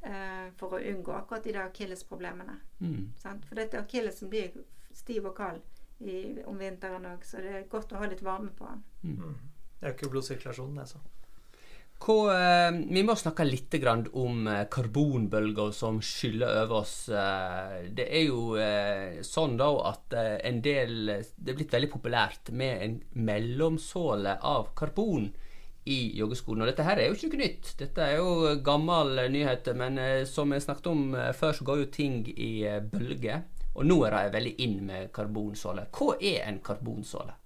Uh, 0.00 0.48
for 0.56 0.78
å 0.78 0.80
unngå 0.80 1.12
akkurat 1.12 1.44
de 1.44 1.58
akillesproblemene. 1.60 2.54
Mm. 2.80 3.10
For 3.20 3.58
dette 3.58 3.82
akillesen 3.82 4.30
blir 4.32 4.54
stiv 4.96 5.26
og 5.28 5.34
kald 5.36 5.60
i, 6.00 6.40
om 6.48 6.56
vinteren 6.56 7.04
òg, 7.10 7.26
så 7.28 7.42
det 7.44 7.50
er 7.58 7.66
godt 7.68 7.92
å 7.92 8.00
ha 8.00 8.08
litt 8.08 8.22
varme 8.24 8.48
på 8.56 8.64
den. 8.70 9.18
Mm. 9.18 9.34
Det 9.80 9.92
øker 9.92 10.12
blodsirkulasjonen, 10.14 10.78
det, 10.80 10.86
så. 10.88 11.02
Hva, 12.00 12.14
eh, 12.32 12.70
vi 12.88 13.02
må 13.04 13.12
snakke 13.12 13.44
litt 13.44 13.74
om 14.16 14.46
eh, 14.48 14.62
karbonbølger 14.72 15.72
som 15.76 15.98
skyller 16.00 16.62
over 16.62 16.78
oss. 16.78 16.94
Eh, 17.12 17.90
det 17.92 18.06
er 18.08 18.24
jo 18.24 18.56
sånn 19.26 19.58
da 19.60 19.68
at 19.90 20.16
en 20.16 20.62
del 20.64 21.10
Det 21.36 21.52
er 21.52 21.58
blitt 21.58 21.74
veldig 21.76 21.90
populært 21.92 22.50
med 22.56 22.84
en 22.86 22.96
mellomsåle 23.12 24.38
av 24.40 24.72
karbon 24.74 25.28
i 25.84 26.16
joggeskolen. 26.16 26.64
Og 26.64 26.70
dette 26.72 26.88
her 26.88 26.96
er 26.96 27.10
jo 27.10 27.18
ikke 27.18 27.34
noe 27.34 27.42
nytt. 27.44 27.74
Dette 27.82 28.06
er 28.06 28.16
jo 28.16 28.56
gammel 28.64 29.20
nyhet, 29.32 29.68
men 29.76 30.00
som 30.28 30.52
jeg 30.52 30.64
snakket 30.64 30.88
om 30.88 31.04
før, 31.36 31.52
så 31.56 31.68
går 31.68 31.82
jo 31.82 31.92
ting 31.92 32.18
i 32.32 32.64
bølger. 32.92 33.44
Og 33.76 33.84
nå 33.84 34.00
er 34.06 34.16
de 34.16 34.34
veldig 34.38 34.56
inn 34.64 34.80
med 34.88 35.12
karbonsåle. 35.12 35.88
Hva 35.92 36.16
er 36.16 36.48
en 36.48 36.64
karbonsåle? 36.64 37.36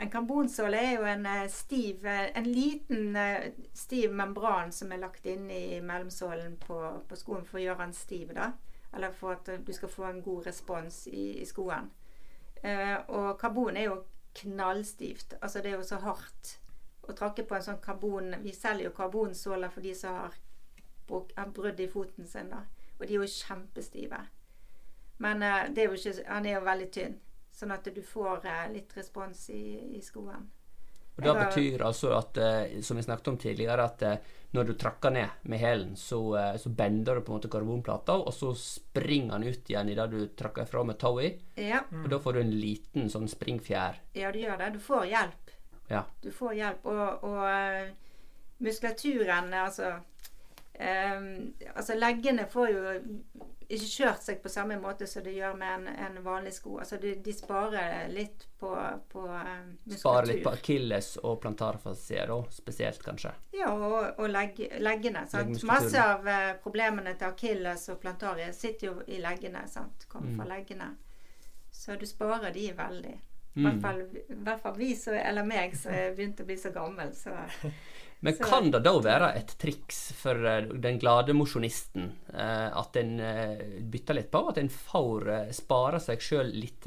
En 0.00 0.10
karbonsåle 0.10 0.78
er 0.80 0.94
jo 0.96 1.04
en 1.04 1.26
eh, 1.28 1.46
stiv 1.52 2.06
eh, 2.08 2.30
En 2.38 2.46
liten 2.48 3.16
eh, 3.16 3.50
stiv 3.76 4.14
membran 4.16 4.72
som 4.72 4.92
er 4.92 5.02
lagt 5.02 5.26
inn 5.28 5.50
i 5.52 5.80
mellomsålen 5.84 6.56
på, 6.62 6.78
på 7.08 7.18
skoen 7.20 7.44
for 7.44 7.60
å 7.60 7.64
gjøre 7.64 7.84
den 7.84 7.96
stiv, 7.96 8.32
da. 8.36 8.52
Eller 8.96 9.12
for 9.14 9.36
at 9.36 9.50
du 9.66 9.72
skal 9.76 9.92
få 9.92 10.06
en 10.08 10.22
god 10.24 10.46
respons 10.48 11.04
i, 11.12 11.42
i 11.42 11.46
skoen. 11.46 11.90
Eh, 12.62 12.96
og 13.08 13.38
karbon 13.40 13.76
er 13.76 13.90
jo 13.90 14.00
knallstivt. 14.40 15.36
Altså 15.40 15.60
det 15.60 15.72
er 15.72 15.78
jo 15.78 15.86
så 15.86 16.00
hardt. 16.04 16.56
å 17.02 17.12
trakke 17.16 17.42
på 17.42 17.56
en 17.56 17.64
sånn 17.64 17.80
karbon 17.82 18.34
Vi 18.44 18.52
selger 18.54 18.84
jo 18.84 18.90
karbonsåler 18.94 19.72
for 19.72 19.82
de 19.82 19.94
som 19.98 20.14
har, 20.14 20.34
har 21.36 21.48
brudd 21.54 21.80
i 21.80 21.88
foten 21.88 22.26
sin. 22.26 22.50
da. 22.50 22.64
Og 22.98 23.06
de 23.06 23.14
er 23.14 23.22
jo 23.22 23.26
kjempestive. 23.26 24.20
Men 25.18 25.42
eh, 25.42 25.68
det 25.74 25.84
er 25.84 25.90
jo 25.90 25.98
ikke, 25.98 26.24
han 26.28 26.46
er 26.46 26.58
jo 26.58 26.64
veldig 26.64 26.90
tynn. 26.92 27.20
Sånn 27.60 27.74
at 27.74 27.84
du 27.92 28.00
får 28.00 28.46
eh, 28.48 28.66
litt 28.72 28.94
respons 28.96 29.50
i, 29.52 29.62
i 29.98 30.00
skoen. 30.00 30.46
Og 31.16 31.24
Det 31.26 31.32
betyr 31.36 31.82
altså 31.84 32.14
at, 32.16 32.38
eh, 32.40 32.78
som 32.80 32.96
vi 32.96 33.02
snakket 33.04 33.28
om 33.28 33.36
tidligere, 33.36 33.84
at 33.84 34.04
eh, 34.08 34.28
når 34.56 34.70
du 34.70 34.72
trakker 34.80 35.12
ned 35.12 35.42
med 35.52 35.60
hælen, 35.60 35.90
så, 36.00 36.20
så 36.58 36.70
bender 36.74 37.18
du 37.20 37.20
på 37.26 37.30
en 37.30 37.36
måte 37.36 37.50
karbonplata, 37.52 38.16
og 38.16 38.32
så 38.34 38.54
springer 38.56 39.36
den 39.36 39.52
ut 39.52 39.68
igjen 39.70 39.92
i 39.92 39.94
det 39.98 40.06
du 40.10 40.18
trakker 40.40 40.64
fra 40.66 40.82
med 40.88 40.98
tau 40.98 41.20
i. 41.22 41.28
Ja, 41.60 41.84
Og 42.00 42.08
da 42.10 42.18
får 42.18 42.34
du 42.34 42.40
en 42.40 42.56
liten 42.56 43.12
sånn 43.12 43.28
springfjær. 43.30 44.00
ja, 44.16 44.32
du 44.32 44.40
gjør 44.40 44.58
det. 44.58 44.72
Du 44.74 44.80
får 44.82 45.04
hjelp. 45.12 45.52
Ja. 45.92 46.02
Du 46.24 46.32
får 46.34 46.56
hjelp. 46.58 46.88
Og, 46.90 47.28
og 47.28 48.64
muskulaturen 48.64 49.54
Altså 49.54 49.92
um, 49.94 51.30
Altså 51.74 51.96
leggene 51.98 52.46
får 52.50 52.72
jo 52.74 52.82
ikke 53.76 53.88
kjørt 53.90 54.22
seg 54.26 54.40
på 54.42 54.48
samme 54.52 54.76
måte 54.82 55.06
som 55.06 55.22
det 55.22 55.32
gjør 55.36 55.54
med 55.58 55.74
en, 55.88 55.88
en 56.06 56.18
vanlig 56.24 56.52
sko. 56.56 56.78
Altså 56.82 56.98
de, 57.00 57.14
de 57.24 57.32
sparer 57.32 58.08
litt 58.12 58.46
på, 58.60 58.70
på 59.12 59.22
eh, 59.28 59.60
muskulatur. 59.86 59.98
Sparer 60.02 60.26
litt 60.32 60.42
på 60.44 60.52
akilles 60.56 61.10
og 61.22 61.38
plantarfasier, 61.44 62.26
da, 62.32 62.38
spesielt 62.50 63.02
kanskje. 63.06 63.32
Ja, 63.56 63.70
og, 63.72 64.18
og 64.20 64.28
legg, 64.30 64.58
leggene. 64.82 65.22
Masse 65.70 66.02
av 66.02 66.26
eh, 66.28 66.52
problemene 66.64 67.14
til 67.20 67.28
akilles 67.30 67.88
og 67.94 68.00
plantarie 68.02 68.52
sitter 68.56 68.86
jo 68.90 68.94
i 69.06 69.20
leggene. 69.22 69.66
Sant? 69.68 70.06
Kommer 70.08 70.30
Mm. 70.34 70.36
fra 70.42 70.48
leggene. 70.56 70.90
Så 71.72 71.96
du 71.96 72.06
sparer 72.06 72.50
de 72.52 72.68
veldig. 72.76 73.16
I 73.56 73.62
hvert 73.64 73.74
Mm. 73.74 73.80
fall, 73.82 74.58
fall 74.62 74.76
vi, 74.78 74.92
så, 74.96 75.10
eller 75.18 75.42
meg, 75.44 75.72
som 75.76 75.90
er 75.92 76.12
begynt 76.14 76.38
å 76.40 76.44
bli 76.46 76.56
så 76.56 76.70
gammel. 76.70 77.10
Så 77.18 77.32
Men 78.22 78.34
Så- 78.36 78.44
kan 78.44 78.70
det 78.70 78.82
da 78.84 78.92
være 79.00 79.30
et 79.38 79.54
triks 79.58 80.12
for 80.12 80.36
eh, 80.46 80.66
den 80.66 80.98
glade 81.00 81.32
mosjonisten 81.32 82.10
eh, 82.34 82.68
at 82.76 82.96
en 83.00 83.14
eh, 83.20 83.62
bytter 83.80 84.14
litt 84.18 84.30
på? 84.30 84.42
At 84.50 84.58
en 84.60 84.68
får 84.68 85.52
spare 85.56 86.00
seg 86.00 86.20
sjøl 86.20 86.52
litt 86.52 86.84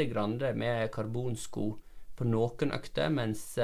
med 0.56 0.92
karbonsko 0.92 1.72
på 2.16 2.26
noen 2.30 2.72
økter, 2.72 3.10
mens 3.10 3.58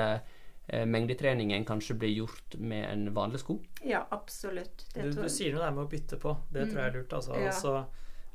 mengdetreningen 0.69 1.65
kanskje 1.65 1.95
blir 1.97 2.09
gjort 2.13 2.55
med 2.59 2.91
en 2.91 3.13
vanlig 3.13 3.39
sko? 3.39 3.59
ja, 3.83 4.03
absolutt. 4.11 4.85
Det 4.93 5.01
Du, 5.15 5.21
du 5.23 5.29
sier 5.29 5.53
noe 5.53 5.63
der 5.65 5.71
med 5.71 5.85
å 5.85 5.89
bytte 5.89 6.17
på. 6.21 6.35
Det 6.51 6.67
tror 6.69 6.77
jeg 6.83 6.89
er 6.91 6.97
lurt. 6.97 7.13
Altså, 7.13 7.33
Ja. 7.39 7.47
altså 7.51 7.85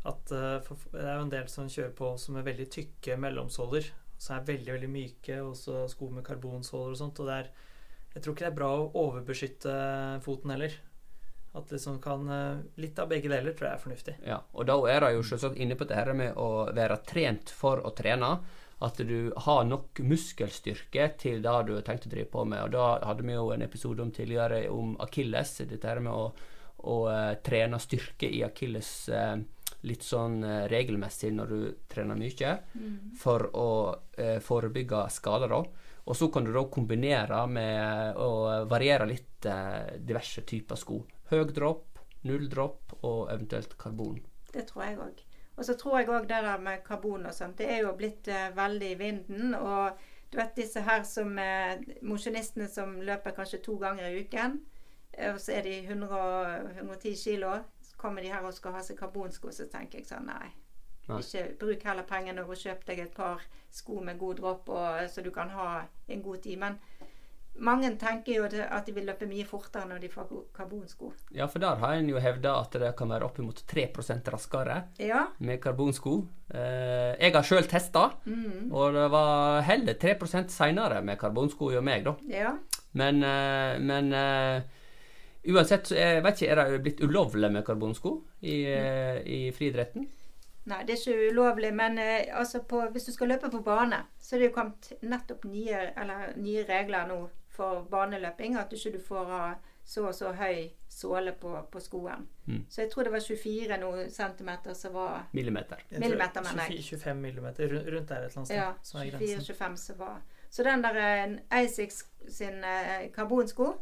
at, 0.04 0.32
for, 0.66 0.76
det 0.92 1.04
er 1.04 1.14
jo 1.16 1.22
en 1.22 1.30
del 1.30 1.46
som 1.48 1.68
kjører 1.68 1.94
på 1.94 2.18
som 2.18 2.36
er 2.36 2.42
veldig 2.42 2.66
tykke 2.70 3.16
mellomsåler. 3.18 3.90
Som 4.18 4.36
er 4.38 4.44
veldig 4.44 4.72
veldig 4.72 4.90
myke, 4.90 5.38
og 5.42 5.54
så 5.56 5.88
sko 5.90 6.10
med 6.10 6.24
karbonsåler 6.24 6.90
og 6.94 6.98
sånt. 6.98 7.20
Og 7.20 7.26
det 7.26 7.34
er, 7.34 7.50
jeg 8.14 8.22
tror 8.22 8.34
ikke 8.34 8.44
det 8.44 8.50
er 8.52 8.58
bra 8.58 8.72
å 8.78 8.90
overbeskytte 9.04 9.78
foten 10.22 10.52
heller. 10.54 10.74
At 11.54 11.70
liksom 11.70 12.00
kan 12.02 12.28
eh, 12.30 12.62
Litt 12.82 12.98
av 12.98 13.10
begge 13.10 13.30
deler 13.30 13.54
tror 13.54 13.68
jeg 13.68 13.78
er 13.78 13.82
fornuftig. 13.82 14.14
Ja, 14.26 14.40
og 14.54 14.66
da 14.70 14.76
er 14.90 15.04
det 15.04 15.14
jo 15.16 15.24
selvsagt 15.26 15.58
inne 15.62 15.78
på 15.78 15.86
dette 15.90 16.14
med 16.16 16.38
å 16.38 16.66
være 16.74 17.00
trent 17.06 17.50
for 17.54 17.82
å 17.82 17.94
trene. 17.94 18.36
At 18.84 18.98
du 19.06 19.32
har 19.46 19.62
nok 19.66 20.02
muskelstyrke 20.02 21.08
til 21.18 21.42
det 21.42 21.54
du 21.66 21.76
har 21.76 21.84
tenkt 21.86 22.08
å 22.08 22.12
drive 22.12 22.30
på 22.32 22.42
med. 22.46 22.66
Og 22.66 22.74
da 22.74 22.88
hadde 23.06 23.26
vi 23.26 23.36
jo 23.36 23.48
en 23.54 23.62
episode 23.66 24.02
om 24.02 24.10
tidligere 24.14 24.64
om 24.70 24.96
akilles. 25.02 25.56
Dette 25.62 25.90
her 25.90 26.02
med 26.02 26.14
å, 26.14 26.26
å 26.90 26.98
eh, 27.10 27.36
trene 27.46 27.82
styrke 27.82 28.30
i 28.30 28.42
akilles 28.46 28.92
eh, 29.14 29.36
litt 29.84 30.06
sånn 30.06 30.38
regelmessig 30.70 31.28
når 31.36 31.50
du 31.50 31.64
trener 31.92 32.16
mye, 32.16 32.52
for 33.20 33.50
å 33.52 33.66
forebygge 34.40 35.02
skader. 35.12 35.52
da. 35.52 35.83
Og 36.06 36.16
så 36.16 36.28
kan 36.28 36.44
du 36.44 36.52
da 36.52 36.62
kombinere 36.68 37.46
med 37.48 38.16
å 38.20 38.30
variere 38.68 39.06
litt 39.08 39.46
eh, 39.48 39.94
diverse 40.04 40.42
typer 40.44 40.76
sko. 40.76 40.98
Høg 41.30 41.54
dropp, 41.56 42.00
null 42.28 42.48
dropp 42.52 42.92
og 43.02 43.30
eventuelt 43.32 43.76
karbon. 43.80 44.18
Det 44.52 44.66
tror 44.68 44.84
jeg 44.84 44.98
òg. 45.00 45.22
Og 45.56 45.64
så 45.64 45.76
tror 45.78 46.00
jeg 46.00 46.10
òg 46.10 46.26
det 46.28 46.42
der 46.44 46.58
med 46.60 46.82
karbon 46.84 47.24
og 47.30 47.34
sånt. 47.34 47.56
Det 47.58 47.70
er 47.70 47.80
jo 47.86 47.94
blitt 47.96 48.28
eh, 48.28 48.50
veldig 48.56 48.90
i 48.90 48.98
vinden. 49.00 49.54
Og 49.54 49.96
du 50.30 50.36
vet 50.40 50.56
disse 50.58 50.82
her 50.84 51.04
som 51.08 51.32
eh, 51.38 51.80
mosjonistene 52.02 52.68
som 52.68 52.96
løper 53.06 53.36
kanskje 53.36 53.62
to 53.64 53.78
ganger 53.80 54.10
i 54.10 54.24
uken. 54.26 54.58
eh, 55.12 55.32
Og 55.32 55.40
så 55.40 55.56
er 55.56 55.62
de 55.68 55.78
100, 55.86 56.20
110 56.82 57.14
kilo. 57.16 57.54
Så 57.80 57.96
kommer 57.96 58.20
de 58.22 58.32
her 58.34 58.44
og 58.44 58.52
skal 58.54 58.76
ha 58.76 58.82
seg 58.84 58.98
karbonsko, 58.98 59.52
så 59.54 59.68
tenker 59.72 60.02
jeg 60.02 60.10
sånn 60.10 60.26
nei. 60.28 60.50
Nei. 61.08 61.20
Ikke 61.20 61.44
bruk 61.60 61.82
heller 61.84 62.06
pengene 62.08 62.44
og 62.46 62.56
kjøp 62.56 62.84
deg 62.88 62.98
et 63.04 63.14
par 63.14 63.42
sko 63.74 64.00
med 64.00 64.18
god 64.18 64.36
dropp, 64.40 64.68
og, 64.68 65.02
så 65.10 65.22
du 65.24 65.30
kan 65.34 65.50
ha 65.52 65.82
en 66.08 66.22
god 66.22 66.42
tid. 66.46 66.58
Men 66.62 66.78
mange 67.62 67.90
tenker 68.00 68.34
jo 68.34 68.44
at 68.48 68.86
de 68.86 68.92
vil 68.96 69.04
løpe 69.06 69.26
mye 69.30 69.44
fortere 69.46 69.86
når 69.86 70.00
de 70.02 70.08
får 70.10 70.30
karbonsko. 70.56 71.12
Ja, 71.36 71.46
for 71.46 71.62
der 71.62 71.76
har 71.82 71.94
en 71.98 72.08
jo 72.10 72.18
hevda 72.22 72.54
at 72.64 72.74
det 72.82 72.90
kan 72.98 73.12
være 73.12 73.28
oppimot 73.28 73.60
3 73.70 73.84
raskere 74.32 74.80
Ja. 74.98 75.26
med 75.38 75.60
karbonsko. 75.62 76.16
Eh, 76.50 77.14
jeg 77.20 77.32
har 77.34 77.42
sjøl 77.42 77.68
testa, 77.68 78.10
Mm, 78.24 78.72
og 78.72 78.94
det 78.94 79.10
var 79.10 79.60
heller 79.62 79.94
3% 79.94 80.50
seinere 80.50 81.02
med 81.02 81.18
karbonsko 81.18 81.70
hos 81.70 81.82
meg, 81.82 82.04
da. 82.04 82.16
ja. 82.28 82.56
Men, 82.94 83.22
eh, 83.22 83.78
men 83.78 84.12
eh, 84.12 84.62
uansett, 85.50 85.86
så 85.86 85.94
jeg 85.96 86.22
vet 86.22 86.42
ikke, 86.42 86.50
er 86.50 86.70
det 86.70 86.82
blitt 86.82 87.00
ulovlig 87.02 87.52
med 87.52 87.64
karbonsko 87.64 88.22
i, 88.42 88.64
mm. 88.64 89.26
i 89.26 89.50
friidretten? 89.52 90.08
Nei, 90.64 90.80
det 90.88 90.94
er 90.94 91.00
ikke 91.00 91.30
ulovlig, 91.34 91.70
men 91.76 91.98
eh, 92.00 92.30
altså 92.32 92.62
på, 92.64 92.80
hvis 92.92 93.10
du 93.10 93.12
skal 93.12 93.34
løpe 93.34 93.50
på 93.52 93.60
bane, 93.64 94.00
så 94.18 94.36
er 94.36 94.40
det 94.40 94.48
jo 94.48 94.54
kommet 94.56 94.92
nettopp 95.04 95.44
nye, 95.50 95.90
eller, 95.92 96.30
nye 96.40 96.64
regler 96.68 97.08
nå 97.10 97.18
for 97.52 97.84
baneløping. 97.90 98.56
At 98.56 98.72
du 98.72 98.76
ikke 98.76 99.02
får 99.04 99.32
ha 99.32 99.44
så 99.84 100.06
og 100.08 100.14
så 100.16 100.32
høy 100.32 100.70
såle 100.88 101.34
på, 101.36 101.52
på 101.70 101.80
skoen. 101.80 102.24
Mm. 102.46 102.62
Så 102.70 102.84
jeg 102.84 102.90
tror 102.92 103.04
det 103.04 103.12
var 103.12 103.20
24 103.20 103.78
noe 103.82 104.06
centimeter 104.10 104.76
som 104.78 104.94
var 104.96 105.26
Millimeter. 105.36 105.84
Jeg 105.90 106.00
Millimeter, 106.00 106.40
mener 106.46 106.64
jeg. 106.64 106.80
24, 106.80 106.98
25 107.04 107.20
millimeter, 107.20 107.74
rundt, 107.74 108.08
der 108.08 108.24
et 108.24 108.30
eller 108.30 108.38
annet 108.38 108.48
sted. 108.48 108.56
ja, 108.56 108.70
som 108.82 109.00
er 109.00 109.10
grensen. 109.10 109.44
24-25 109.44 109.76
som 109.84 109.98
var. 110.00 110.22
Så 110.50 110.64
den 110.64 110.84
der 110.86 111.00
eh, 111.02 111.68
sin 111.76 112.64
eh, 112.64 113.10
karbonsko, 113.12 113.72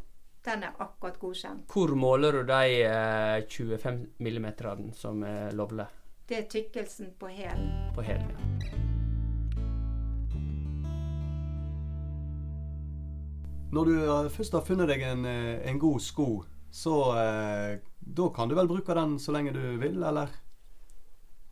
den 0.45 0.63
er 0.67 0.75
akkurat 0.83 1.19
godkjent. 1.21 1.71
Hvor 1.71 1.95
måler 1.95 2.31
du 2.31 2.43
de 2.49 2.81
eh, 2.83 3.43
25 3.47 4.07
millimeterne 4.19 4.91
som 4.97 5.23
er 5.23 5.55
lovlig 5.55 5.87
Det 6.33 6.39
er 6.39 6.47
tykkelsen 6.49 7.11
på 7.21 7.27
hælen. 7.29 7.67
på 7.93 8.01
hælen? 8.01 8.29
Ja. 8.65 8.77
Når 13.71 13.85
du 13.85 13.93
eh, 14.01 14.29
først 14.33 14.57
har 14.57 14.65
funnet 14.65 14.89
deg 14.89 15.05
en, 15.05 15.27
eh, 15.29 15.61
en 15.69 15.77
god 15.77 16.01
sko, 16.01 16.27
så 16.73 16.95
eh, 17.21 17.77
da 18.17 18.31
kan 18.33 18.49
du 18.49 18.57
vel 18.57 18.71
bruke 18.71 18.97
den 18.97 19.19
så 19.21 19.37
lenge 19.37 19.53
du 19.53 19.61
vil, 19.77 20.01
eller? 20.01 20.33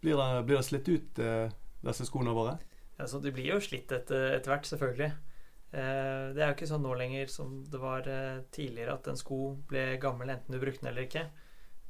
Blir 0.01 0.17
det, 0.17 0.45
blir 0.49 0.57
det 0.57 0.65
slitt 0.65 0.89
ut, 0.89 1.19
eh, 1.29 1.53
disse 1.85 2.09
skoene 2.09 2.33
våre? 2.33 2.57
Ja, 2.97 3.05
så 3.05 3.21
De 3.21 3.29
blir 3.29 3.53
jo 3.53 3.61
slitt 3.61 3.93
etter, 3.93 4.31
etter 4.33 4.55
hvert, 4.55 4.65
selvfølgelig. 4.65 5.13
Eh, 5.77 6.33
det 6.33 6.41
er 6.41 6.47
jo 6.47 6.57
ikke 6.57 6.73
sånn 6.73 6.87
nå 6.89 6.97
lenger 6.97 7.29
som 7.29 7.59
det 7.69 7.85
var 7.85 8.09
eh, 8.09 8.41
tidligere, 8.49 8.97
at 8.97 9.13
en 9.13 9.25
sko 9.27 9.59
ble 9.69 9.91
gammel 10.01 10.33
enten 10.33 10.57
du 10.57 10.63
brukte 10.63 10.87
den 10.87 10.95
eller 10.95 11.05
ikke. 11.05 11.29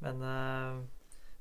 Men 0.04 0.28
eh, 0.28 0.82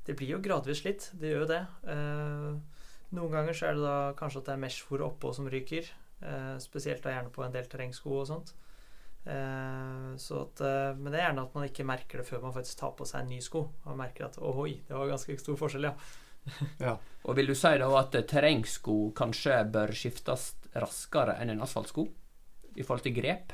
det 0.07 0.15
blir 0.17 0.35
jo 0.35 0.41
gradvis 0.43 0.81
slitt. 0.81 1.09
Det 1.17 1.29
gjør 1.31 1.43
jo 1.45 1.49
det. 1.51 1.61
Eh, 1.93 2.79
noen 3.17 3.35
ganger 3.35 3.57
så 3.57 3.69
er 3.69 3.77
det 3.77 3.85
da 3.85 3.97
kanskje 4.17 4.41
at 4.41 4.49
det 4.49 4.55
er 4.55 4.63
meshfòret 4.63 5.07
oppå 5.07 5.33
som 5.35 5.49
ryker. 5.51 5.91
Eh, 6.21 6.55
spesielt 6.63 7.03
da 7.03 7.15
gjerne 7.15 7.33
på 7.33 7.43
en 7.45 7.53
del 7.53 7.69
terrengsko 7.69 8.13
og 8.21 8.27
sånt. 8.29 8.53
Eh, 9.25 10.07
så 10.17 10.41
at, 10.47 10.61
eh, 10.65 10.95
men 10.97 11.11
det 11.11 11.19
er 11.19 11.27
gjerne 11.27 11.45
at 11.45 11.55
man 11.57 11.67
ikke 11.67 11.85
merker 11.85 12.21
det 12.21 12.27
før 12.27 12.41
man 12.47 12.55
faktisk 12.55 12.79
tar 12.79 12.95
på 12.97 13.05
seg 13.05 13.21
en 13.21 13.33
ny 13.35 13.41
sko. 13.43 13.67
Man 13.85 13.99
merker 14.01 14.29
at 14.29 14.39
ohoi, 14.41 14.79
det 14.87 14.97
var 14.97 15.11
ganske 15.11 15.37
stor 15.41 15.59
forskjell, 15.59 15.91
ja. 15.91 15.95
Ja. 16.87 16.95
Og 17.29 17.37
vil 17.37 17.51
du 17.51 17.53
si 17.53 17.75
da 17.77 17.89
at 17.99 18.15
terrengsko 18.31 19.11
kanskje 19.17 19.59
bør 19.69 19.93
skiftes 19.93 20.55
raskere 20.73 21.37
enn 21.41 21.53
en 21.53 21.61
asfaltsko? 21.61 22.07
I 22.71 22.85
forhold 22.87 23.03
til 23.05 23.13
grep? 23.19 23.53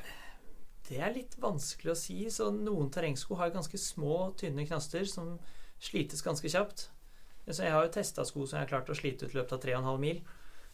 Det 0.88 1.00
er 1.02 1.12
litt 1.12 1.34
vanskelig 1.42 1.92
å 1.92 1.98
si. 1.98 2.18
Så 2.32 2.48
noen 2.54 2.88
terrengsko 2.94 3.36
har 3.36 3.52
ganske 3.52 3.76
små, 3.80 4.30
tynne 4.40 4.64
knaster 4.64 5.04
som 5.10 5.34
slites 5.80 6.24
ganske 6.24 6.50
kjapt. 6.50 6.88
Så 7.48 7.64
jeg 7.64 7.72
har 7.72 7.86
jo 7.86 7.92
testa 7.94 8.24
sko 8.28 8.44
som 8.44 8.58
jeg 8.58 8.66
har 8.66 8.72
klart 8.72 8.90
å 8.92 8.96
slite 8.96 9.26
ut 9.26 9.34
i 9.34 9.38
løpet 9.38 9.56
av 9.56 9.62
3,5 9.62 10.02
mil. 10.02 10.20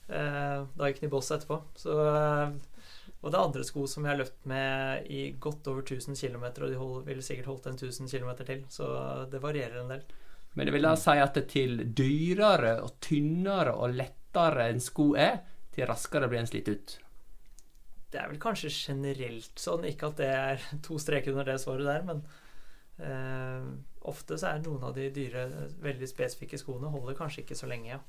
Eh, 0.09 0.65
da 0.77 0.89
gikk 0.91 1.01
den 1.01 1.09
i 1.09 1.13
boss 1.13 1.31
etterpå. 1.33 1.61
Så, 1.79 1.95
eh, 1.95 2.57
og 3.21 3.31
det 3.31 3.39
er 3.39 3.45
andre 3.45 3.65
sko 3.65 3.87
som 3.89 4.05
jeg 4.05 4.13
har 4.13 4.21
løpt 4.21 4.49
med 4.51 5.07
i 5.13 5.23
godt 5.41 5.71
over 5.71 5.85
1000 5.85 6.19
km, 6.19 6.45
og 6.51 6.69
de 6.73 6.81
hold, 6.81 7.05
ville 7.07 7.25
sikkert 7.25 7.49
holdt 7.53 7.71
en 7.71 7.79
1000 7.79 8.11
km 8.11 8.35
til. 8.45 8.65
Så 8.69 8.89
det 9.31 9.43
varierer 9.43 9.81
en 9.81 9.95
del. 9.95 10.05
Men 10.55 10.67
det 10.67 10.75
vil 10.75 10.87
da 10.87 10.95
si 10.99 11.17
at 11.19 11.35
det 11.35 11.49
til 11.51 11.81
dyrere 11.97 12.77
og 12.85 12.99
tynnere 13.03 13.75
og 13.75 13.97
lettere 13.97 14.69
en 14.71 14.83
sko 14.83 15.15
er, 15.19 15.41
til 15.75 15.89
raskere 15.91 16.29
blir 16.31 16.45
en 16.45 16.51
slitt 16.51 16.69
ut. 16.71 16.99
Det 18.13 18.21
er 18.21 18.29
vel 18.31 18.39
kanskje 18.39 18.71
generelt 18.71 19.59
sånn, 19.59 19.89
ikke 19.89 20.13
at 20.13 20.21
det 20.21 20.29
er 20.31 20.67
to 20.87 21.01
streker 21.03 21.35
under 21.35 21.49
det 21.49 21.59
svaret 21.63 21.89
der, 21.89 22.05
men 22.07 22.21
eh, 23.03 23.67
ofte 24.11 24.39
så 24.41 24.53
er 24.53 24.65
noen 24.65 24.85
av 24.89 24.95
de 24.97 25.09
dyre, 25.15 25.47
veldig 25.85 26.09
spesifikke 26.11 26.61
skoene 26.61 26.93
holder 26.93 27.17
kanskje 27.19 27.45
ikke 27.45 27.59
så 27.59 27.71
lenge. 27.71 28.01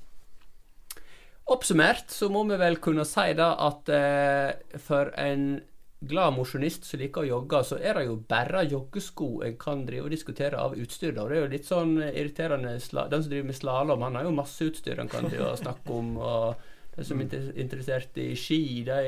Oppsummert 1.46 2.10
så 2.10 2.28
må 2.32 2.42
vi 2.48 2.58
vel 2.58 2.80
kunne 2.82 3.06
si 3.06 3.32
da 3.38 3.52
at 3.68 3.90
eh, 3.94 4.78
for 4.82 5.12
en 5.20 5.60
glad 6.06 6.34
mosjonist 6.36 6.84
som 6.84 7.00
liker 7.00 7.22
å 7.22 7.28
jogge, 7.30 7.62
så 7.64 7.78
er 7.80 7.96
det 7.96 8.06
jo 8.08 8.16
bare 8.28 8.66
joggesko 8.68 9.28
en 9.46 9.56
kan 9.60 9.84
drive 9.86 10.08
og 10.08 10.12
diskutere 10.12 10.60
av 10.60 10.74
utstyr. 10.76 11.14
da. 11.16 11.24
Det 11.28 11.36
er 11.36 11.44
jo 11.44 11.52
litt 11.54 11.68
sånn 11.68 11.94
irriterende 12.02 12.76
Den 12.76 13.22
som 13.22 13.30
driver 13.30 13.48
med 13.48 13.58
slalåm, 13.58 14.04
han 14.04 14.18
har 14.18 14.26
jo 14.28 14.34
masse 14.36 14.66
utstyr 14.66 15.00
han 15.00 15.12
kan 15.12 15.28
drive 15.30 15.54
snakke 15.62 15.92
om. 15.94 16.16
og 16.18 16.74
de 16.96 17.04
som 17.04 17.20
er 17.20 17.34
interessert 17.60 18.16
i 18.20 18.30
ski, 18.38 18.60
de 18.86 18.98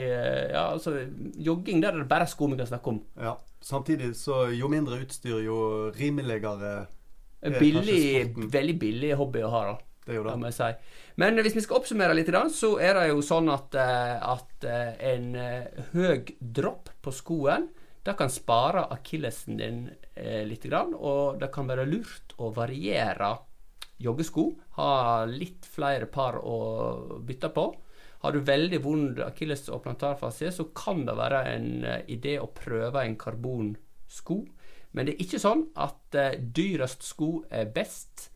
Ja, 0.52 0.68
altså 0.74 0.94
Jogging, 1.36 1.80
der 1.82 1.94
er 1.94 2.02
det 2.02 2.10
bare 2.10 2.28
sko 2.28 2.50
vi 2.52 2.58
kan 2.60 2.68
snakke 2.68 2.92
om. 2.92 3.02
Ja. 3.16 3.38
Samtidig 3.64 4.12
så 4.16 4.46
jo 4.54 4.68
mindre 4.70 5.00
utstyr, 5.02 5.40
jo 5.42 5.88
rimeligere 5.96 6.86
er 7.40 7.58
billig, 7.58 8.34
veldig 8.52 8.76
billig 8.78 9.14
hobby 9.18 9.42
å 9.46 9.50
ha, 9.54 9.64
da. 9.72 9.76
Det 10.08 10.14
er 10.14 10.20
jo 10.20 10.28
det. 10.28 10.52
si. 10.56 10.68
Men 11.20 11.40
hvis 11.42 11.56
vi 11.58 11.64
skal 11.64 11.80
oppsummere 11.80 12.14
litt, 12.16 12.30
så 12.54 12.70
er 12.80 12.96
det 12.96 13.08
jo 13.10 13.18
sånn 13.24 13.50
at, 13.52 13.74
eh, 13.76 14.14
at 14.24 14.64
eh, 14.64 14.94
en 15.10 15.34
eh, 15.36 15.82
høy 15.92 16.24
dropp 16.40 16.92
på 17.04 17.12
skoen 17.12 17.68
det 18.08 18.14
kan 18.16 18.30
spare 18.32 18.86
akillesen 18.94 19.58
din 19.58 19.80
eh, 20.14 20.46
litt, 20.48 20.64
grann, 20.64 20.94
og 20.94 21.40
det 21.42 21.50
kan 21.52 21.68
være 21.68 21.84
lurt 21.88 22.32
å 22.40 22.48
variere 22.56 23.34
joggesko. 24.02 24.46
Ha 24.78 25.24
litt 25.30 25.66
flere 25.66 26.08
par 26.10 26.38
å 26.42 26.56
bytte 27.24 27.50
på. 27.54 27.68
Har 28.22 28.34
du 28.34 28.40
veldig 28.42 28.80
vond 28.82 29.20
akilles- 29.22 29.68
og 29.70 29.84
plantarfascie, 29.84 30.50
så 30.52 30.70
kan 30.74 31.04
det 31.06 31.14
være 31.18 31.42
en 31.52 31.68
eh, 31.86 32.00
idé 32.10 32.38
å 32.42 32.50
prøve 32.50 33.04
en 33.04 33.14
karbonsko. 33.18 34.40
Men 34.92 35.06
det 35.06 35.14
er 35.14 35.22
ikke 35.22 35.42
sånn 35.42 35.68
at 35.78 36.18
eh, 36.18 36.34
dyrest 36.38 37.06
sko 37.06 37.44
er 37.50 37.70
best. 37.74 38.32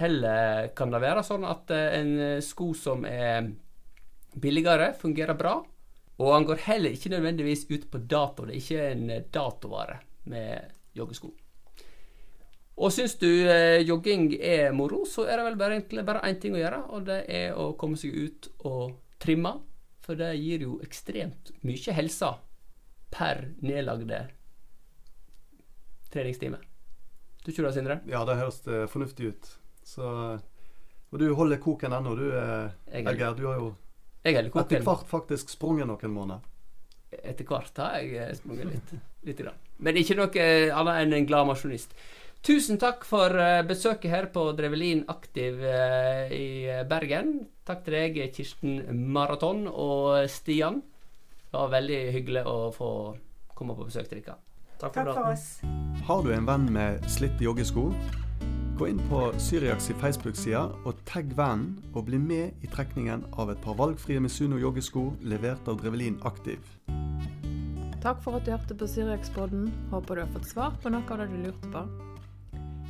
Heller 0.00 0.72
kan 0.76 0.90
det 0.92 1.00
være 1.04 1.22
sånn 1.26 1.46
at 1.46 1.70
eh, 1.70 2.00
en 2.00 2.42
sko 2.42 2.72
som 2.74 3.06
er 3.06 3.52
billigere, 4.34 4.90
fungerer 4.98 5.38
bra. 5.38 5.60
Og 6.16 6.32
han 6.32 6.46
går 6.48 6.64
heller 6.66 6.96
ikke 6.96 7.12
nødvendigvis 7.12 7.66
ut 7.70 7.90
på 7.92 8.02
dato. 8.08 8.46
Det 8.46 8.56
er 8.56 8.62
ikke 8.62 8.86
en 8.90 9.26
datovare 9.32 10.00
med 10.32 10.72
joggesko. 10.96 11.30
Og 12.76 12.92
syns 12.92 13.14
du 13.16 13.28
eh, 13.48 13.80
jogging 13.88 14.34
er 14.36 14.72
moro, 14.76 15.04
så 15.08 15.24
er 15.24 15.38
det 15.40 15.44
vel 15.46 15.56
bare 15.56 15.78
egentlig 15.78 16.04
bare 16.04 16.20
én 16.28 16.36
ting 16.40 16.52
å 16.54 16.60
gjøre, 16.60 16.82
og 16.92 17.06
det 17.08 17.22
er 17.32 17.54
å 17.56 17.70
komme 17.80 17.96
seg 17.96 18.12
ut 18.26 18.48
og 18.68 18.98
trimme. 19.22 19.54
For 20.04 20.14
det 20.14 20.34
gir 20.38 20.62
jo 20.66 20.76
ekstremt 20.84 21.54
mye 21.66 21.94
helse 21.96 22.28
per 23.10 23.46
nedlagde 23.64 24.20
treningstime. 26.12 26.58
Du 27.44 27.52
tror 27.52 27.66
det, 27.68 27.72
Sindre? 27.78 27.96
Ja, 28.10 28.24
det 28.28 28.36
høres 28.38 28.60
eh, 28.68 28.84
fornuftig 28.90 29.32
ut. 29.32 29.48
Så 29.86 30.06
Og 31.10 31.18
du 31.22 31.26
holder 31.38 31.60
koken 31.62 31.94
ennå, 31.94 32.14
du 32.18 32.26
eh, 32.34 32.70
er- 32.90 33.00
Elgeir. 33.06 33.34
Du 33.38 33.46
har 33.46 33.58
jo 33.60 33.72
etter 34.26 34.82
hvert 34.82 35.06
faktisk 35.06 35.50
sprunget 35.54 35.86
noen 35.86 36.10
måneder. 36.12 36.42
Etter 37.22 37.46
hvert 37.46 37.76
har 37.78 38.00
jeg 38.02 38.14
eh, 38.18 38.32
sprunget 38.34 38.66
litt. 38.72 38.94
litt 39.26 39.38
grann. 39.42 39.58
Men 39.78 39.96
ikke 40.00 40.16
noe 40.18 40.46
annet 40.74 41.02
enn 41.04 41.14
en 41.20 41.26
glad 41.28 41.46
masjonist. 41.46 41.94
Tusen 42.44 42.78
takk 42.78 43.04
for 43.08 43.32
eh, 43.40 43.62
besøket 43.66 44.10
her 44.12 44.28
på 44.34 44.44
Drevelin 44.58 45.04
Aktiv 45.10 45.62
eh, 45.64 46.34
i 46.34 46.48
Bergen. 46.88 47.46
Takk 47.66 47.86
til 47.86 47.96
deg, 47.96 48.20
Kirsten 48.34 48.82
Maraton 49.14 49.66
og 49.66 50.28
Stian. 50.30 50.82
Det 51.46 51.56
var 51.56 51.72
veldig 51.72 52.02
hyggelig 52.14 52.44
å 52.46 52.58
få 52.74 52.90
komme 53.56 53.74
på 53.74 53.88
besøk 53.88 54.10
til 54.10 54.22
dere. 54.22 54.36
Takk 54.76 54.92
for 54.92 55.08
Takk 55.08 55.16
for 55.16 55.32
oss. 55.32 55.48
Har 56.06 56.22
du 56.22 56.30
en 56.36 56.46
venn 56.46 56.70
med 56.72 57.04
slitte 57.10 57.42
joggesko? 57.46 57.88
Gå 58.76 58.90
inn 58.92 58.98
på 59.08 59.22
Syriaks 59.40 59.88
Facebook-side 60.02 60.60
og 60.84 60.98
tagg 61.08 61.30
vennen, 61.38 61.78
og 61.96 62.10
bli 62.10 62.18
med 62.20 62.60
i 62.60 62.68
trekningen 62.68 63.24
av 63.40 63.50
et 63.54 63.62
par 63.64 63.78
valgfrie 63.78 64.20
Misuno 64.20 64.58
joggesko 64.60 65.06
levert 65.24 65.70
av 65.72 65.80
Drevelin 65.80 66.18
Aktiv. 66.28 66.60
Takk 68.04 68.20
for 68.22 68.36
at 68.36 68.44
du 68.44 68.52
hørte 68.52 68.76
på 68.76 68.86
Syriakspodden. 68.86 69.70
Håper 69.90 70.20
du 70.20 70.26
har 70.26 70.34
fått 70.36 70.52
svar 70.52 70.76
på 70.82 70.92
noe 70.92 71.08
av 71.08 71.24
det 71.24 71.30
du 71.32 71.40
lurte 71.46 71.72
på. 71.72 71.86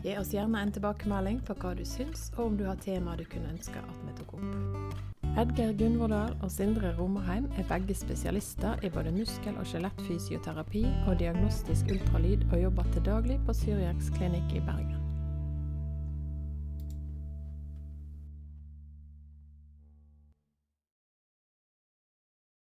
Gi 0.07 0.13
oss 0.19 0.29
gjerne 0.31 0.61
en 0.63 0.71
tilbakemelding 0.71 1.41
på 1.43 1.55
hva 1.59 1.73
du 1.75 1.81
syns, 1.83 2.29
og 2.37 2.45
om 2.45 2.59
du 2.59 2.63
har 2.69 2.77
temaer 2.79 3.19
du 3.19 3.25
kunne 3.27 3.49
ønske 3.51 3.81
at 3.81 4.05
vi 4.07 4.13
tok 4.21 4.37
opp. 4.39 5.01
Edgar 5.43 5.73
Gunvordal 5.81 6.37
og 6.47 6.53
Sindre 6.55 6.93
Romerheim 6.95 7.49
er 7.59 7.67
begge 7.67 7.97
spesialister 7.99 8.79
i 8.87 8.91
både 8.95 9.11
muskel- 9.17 9.59
og 9.59 9.67
skjelettfysioterapi 9.67 10.85
og 11.09 11.19
diagnostisk 11.19 11.91
ultralyd, 11.91 12.47
og 12.53 12.63
jobber 12.63 12.87
til 12.95 13.05
daglig 13.11 13.41
på 13.49 13.59
Syriaks 13.65 14.15
klinikk 14.15 14.55
i 14.55 14.63
Bergen. 14.69 14.96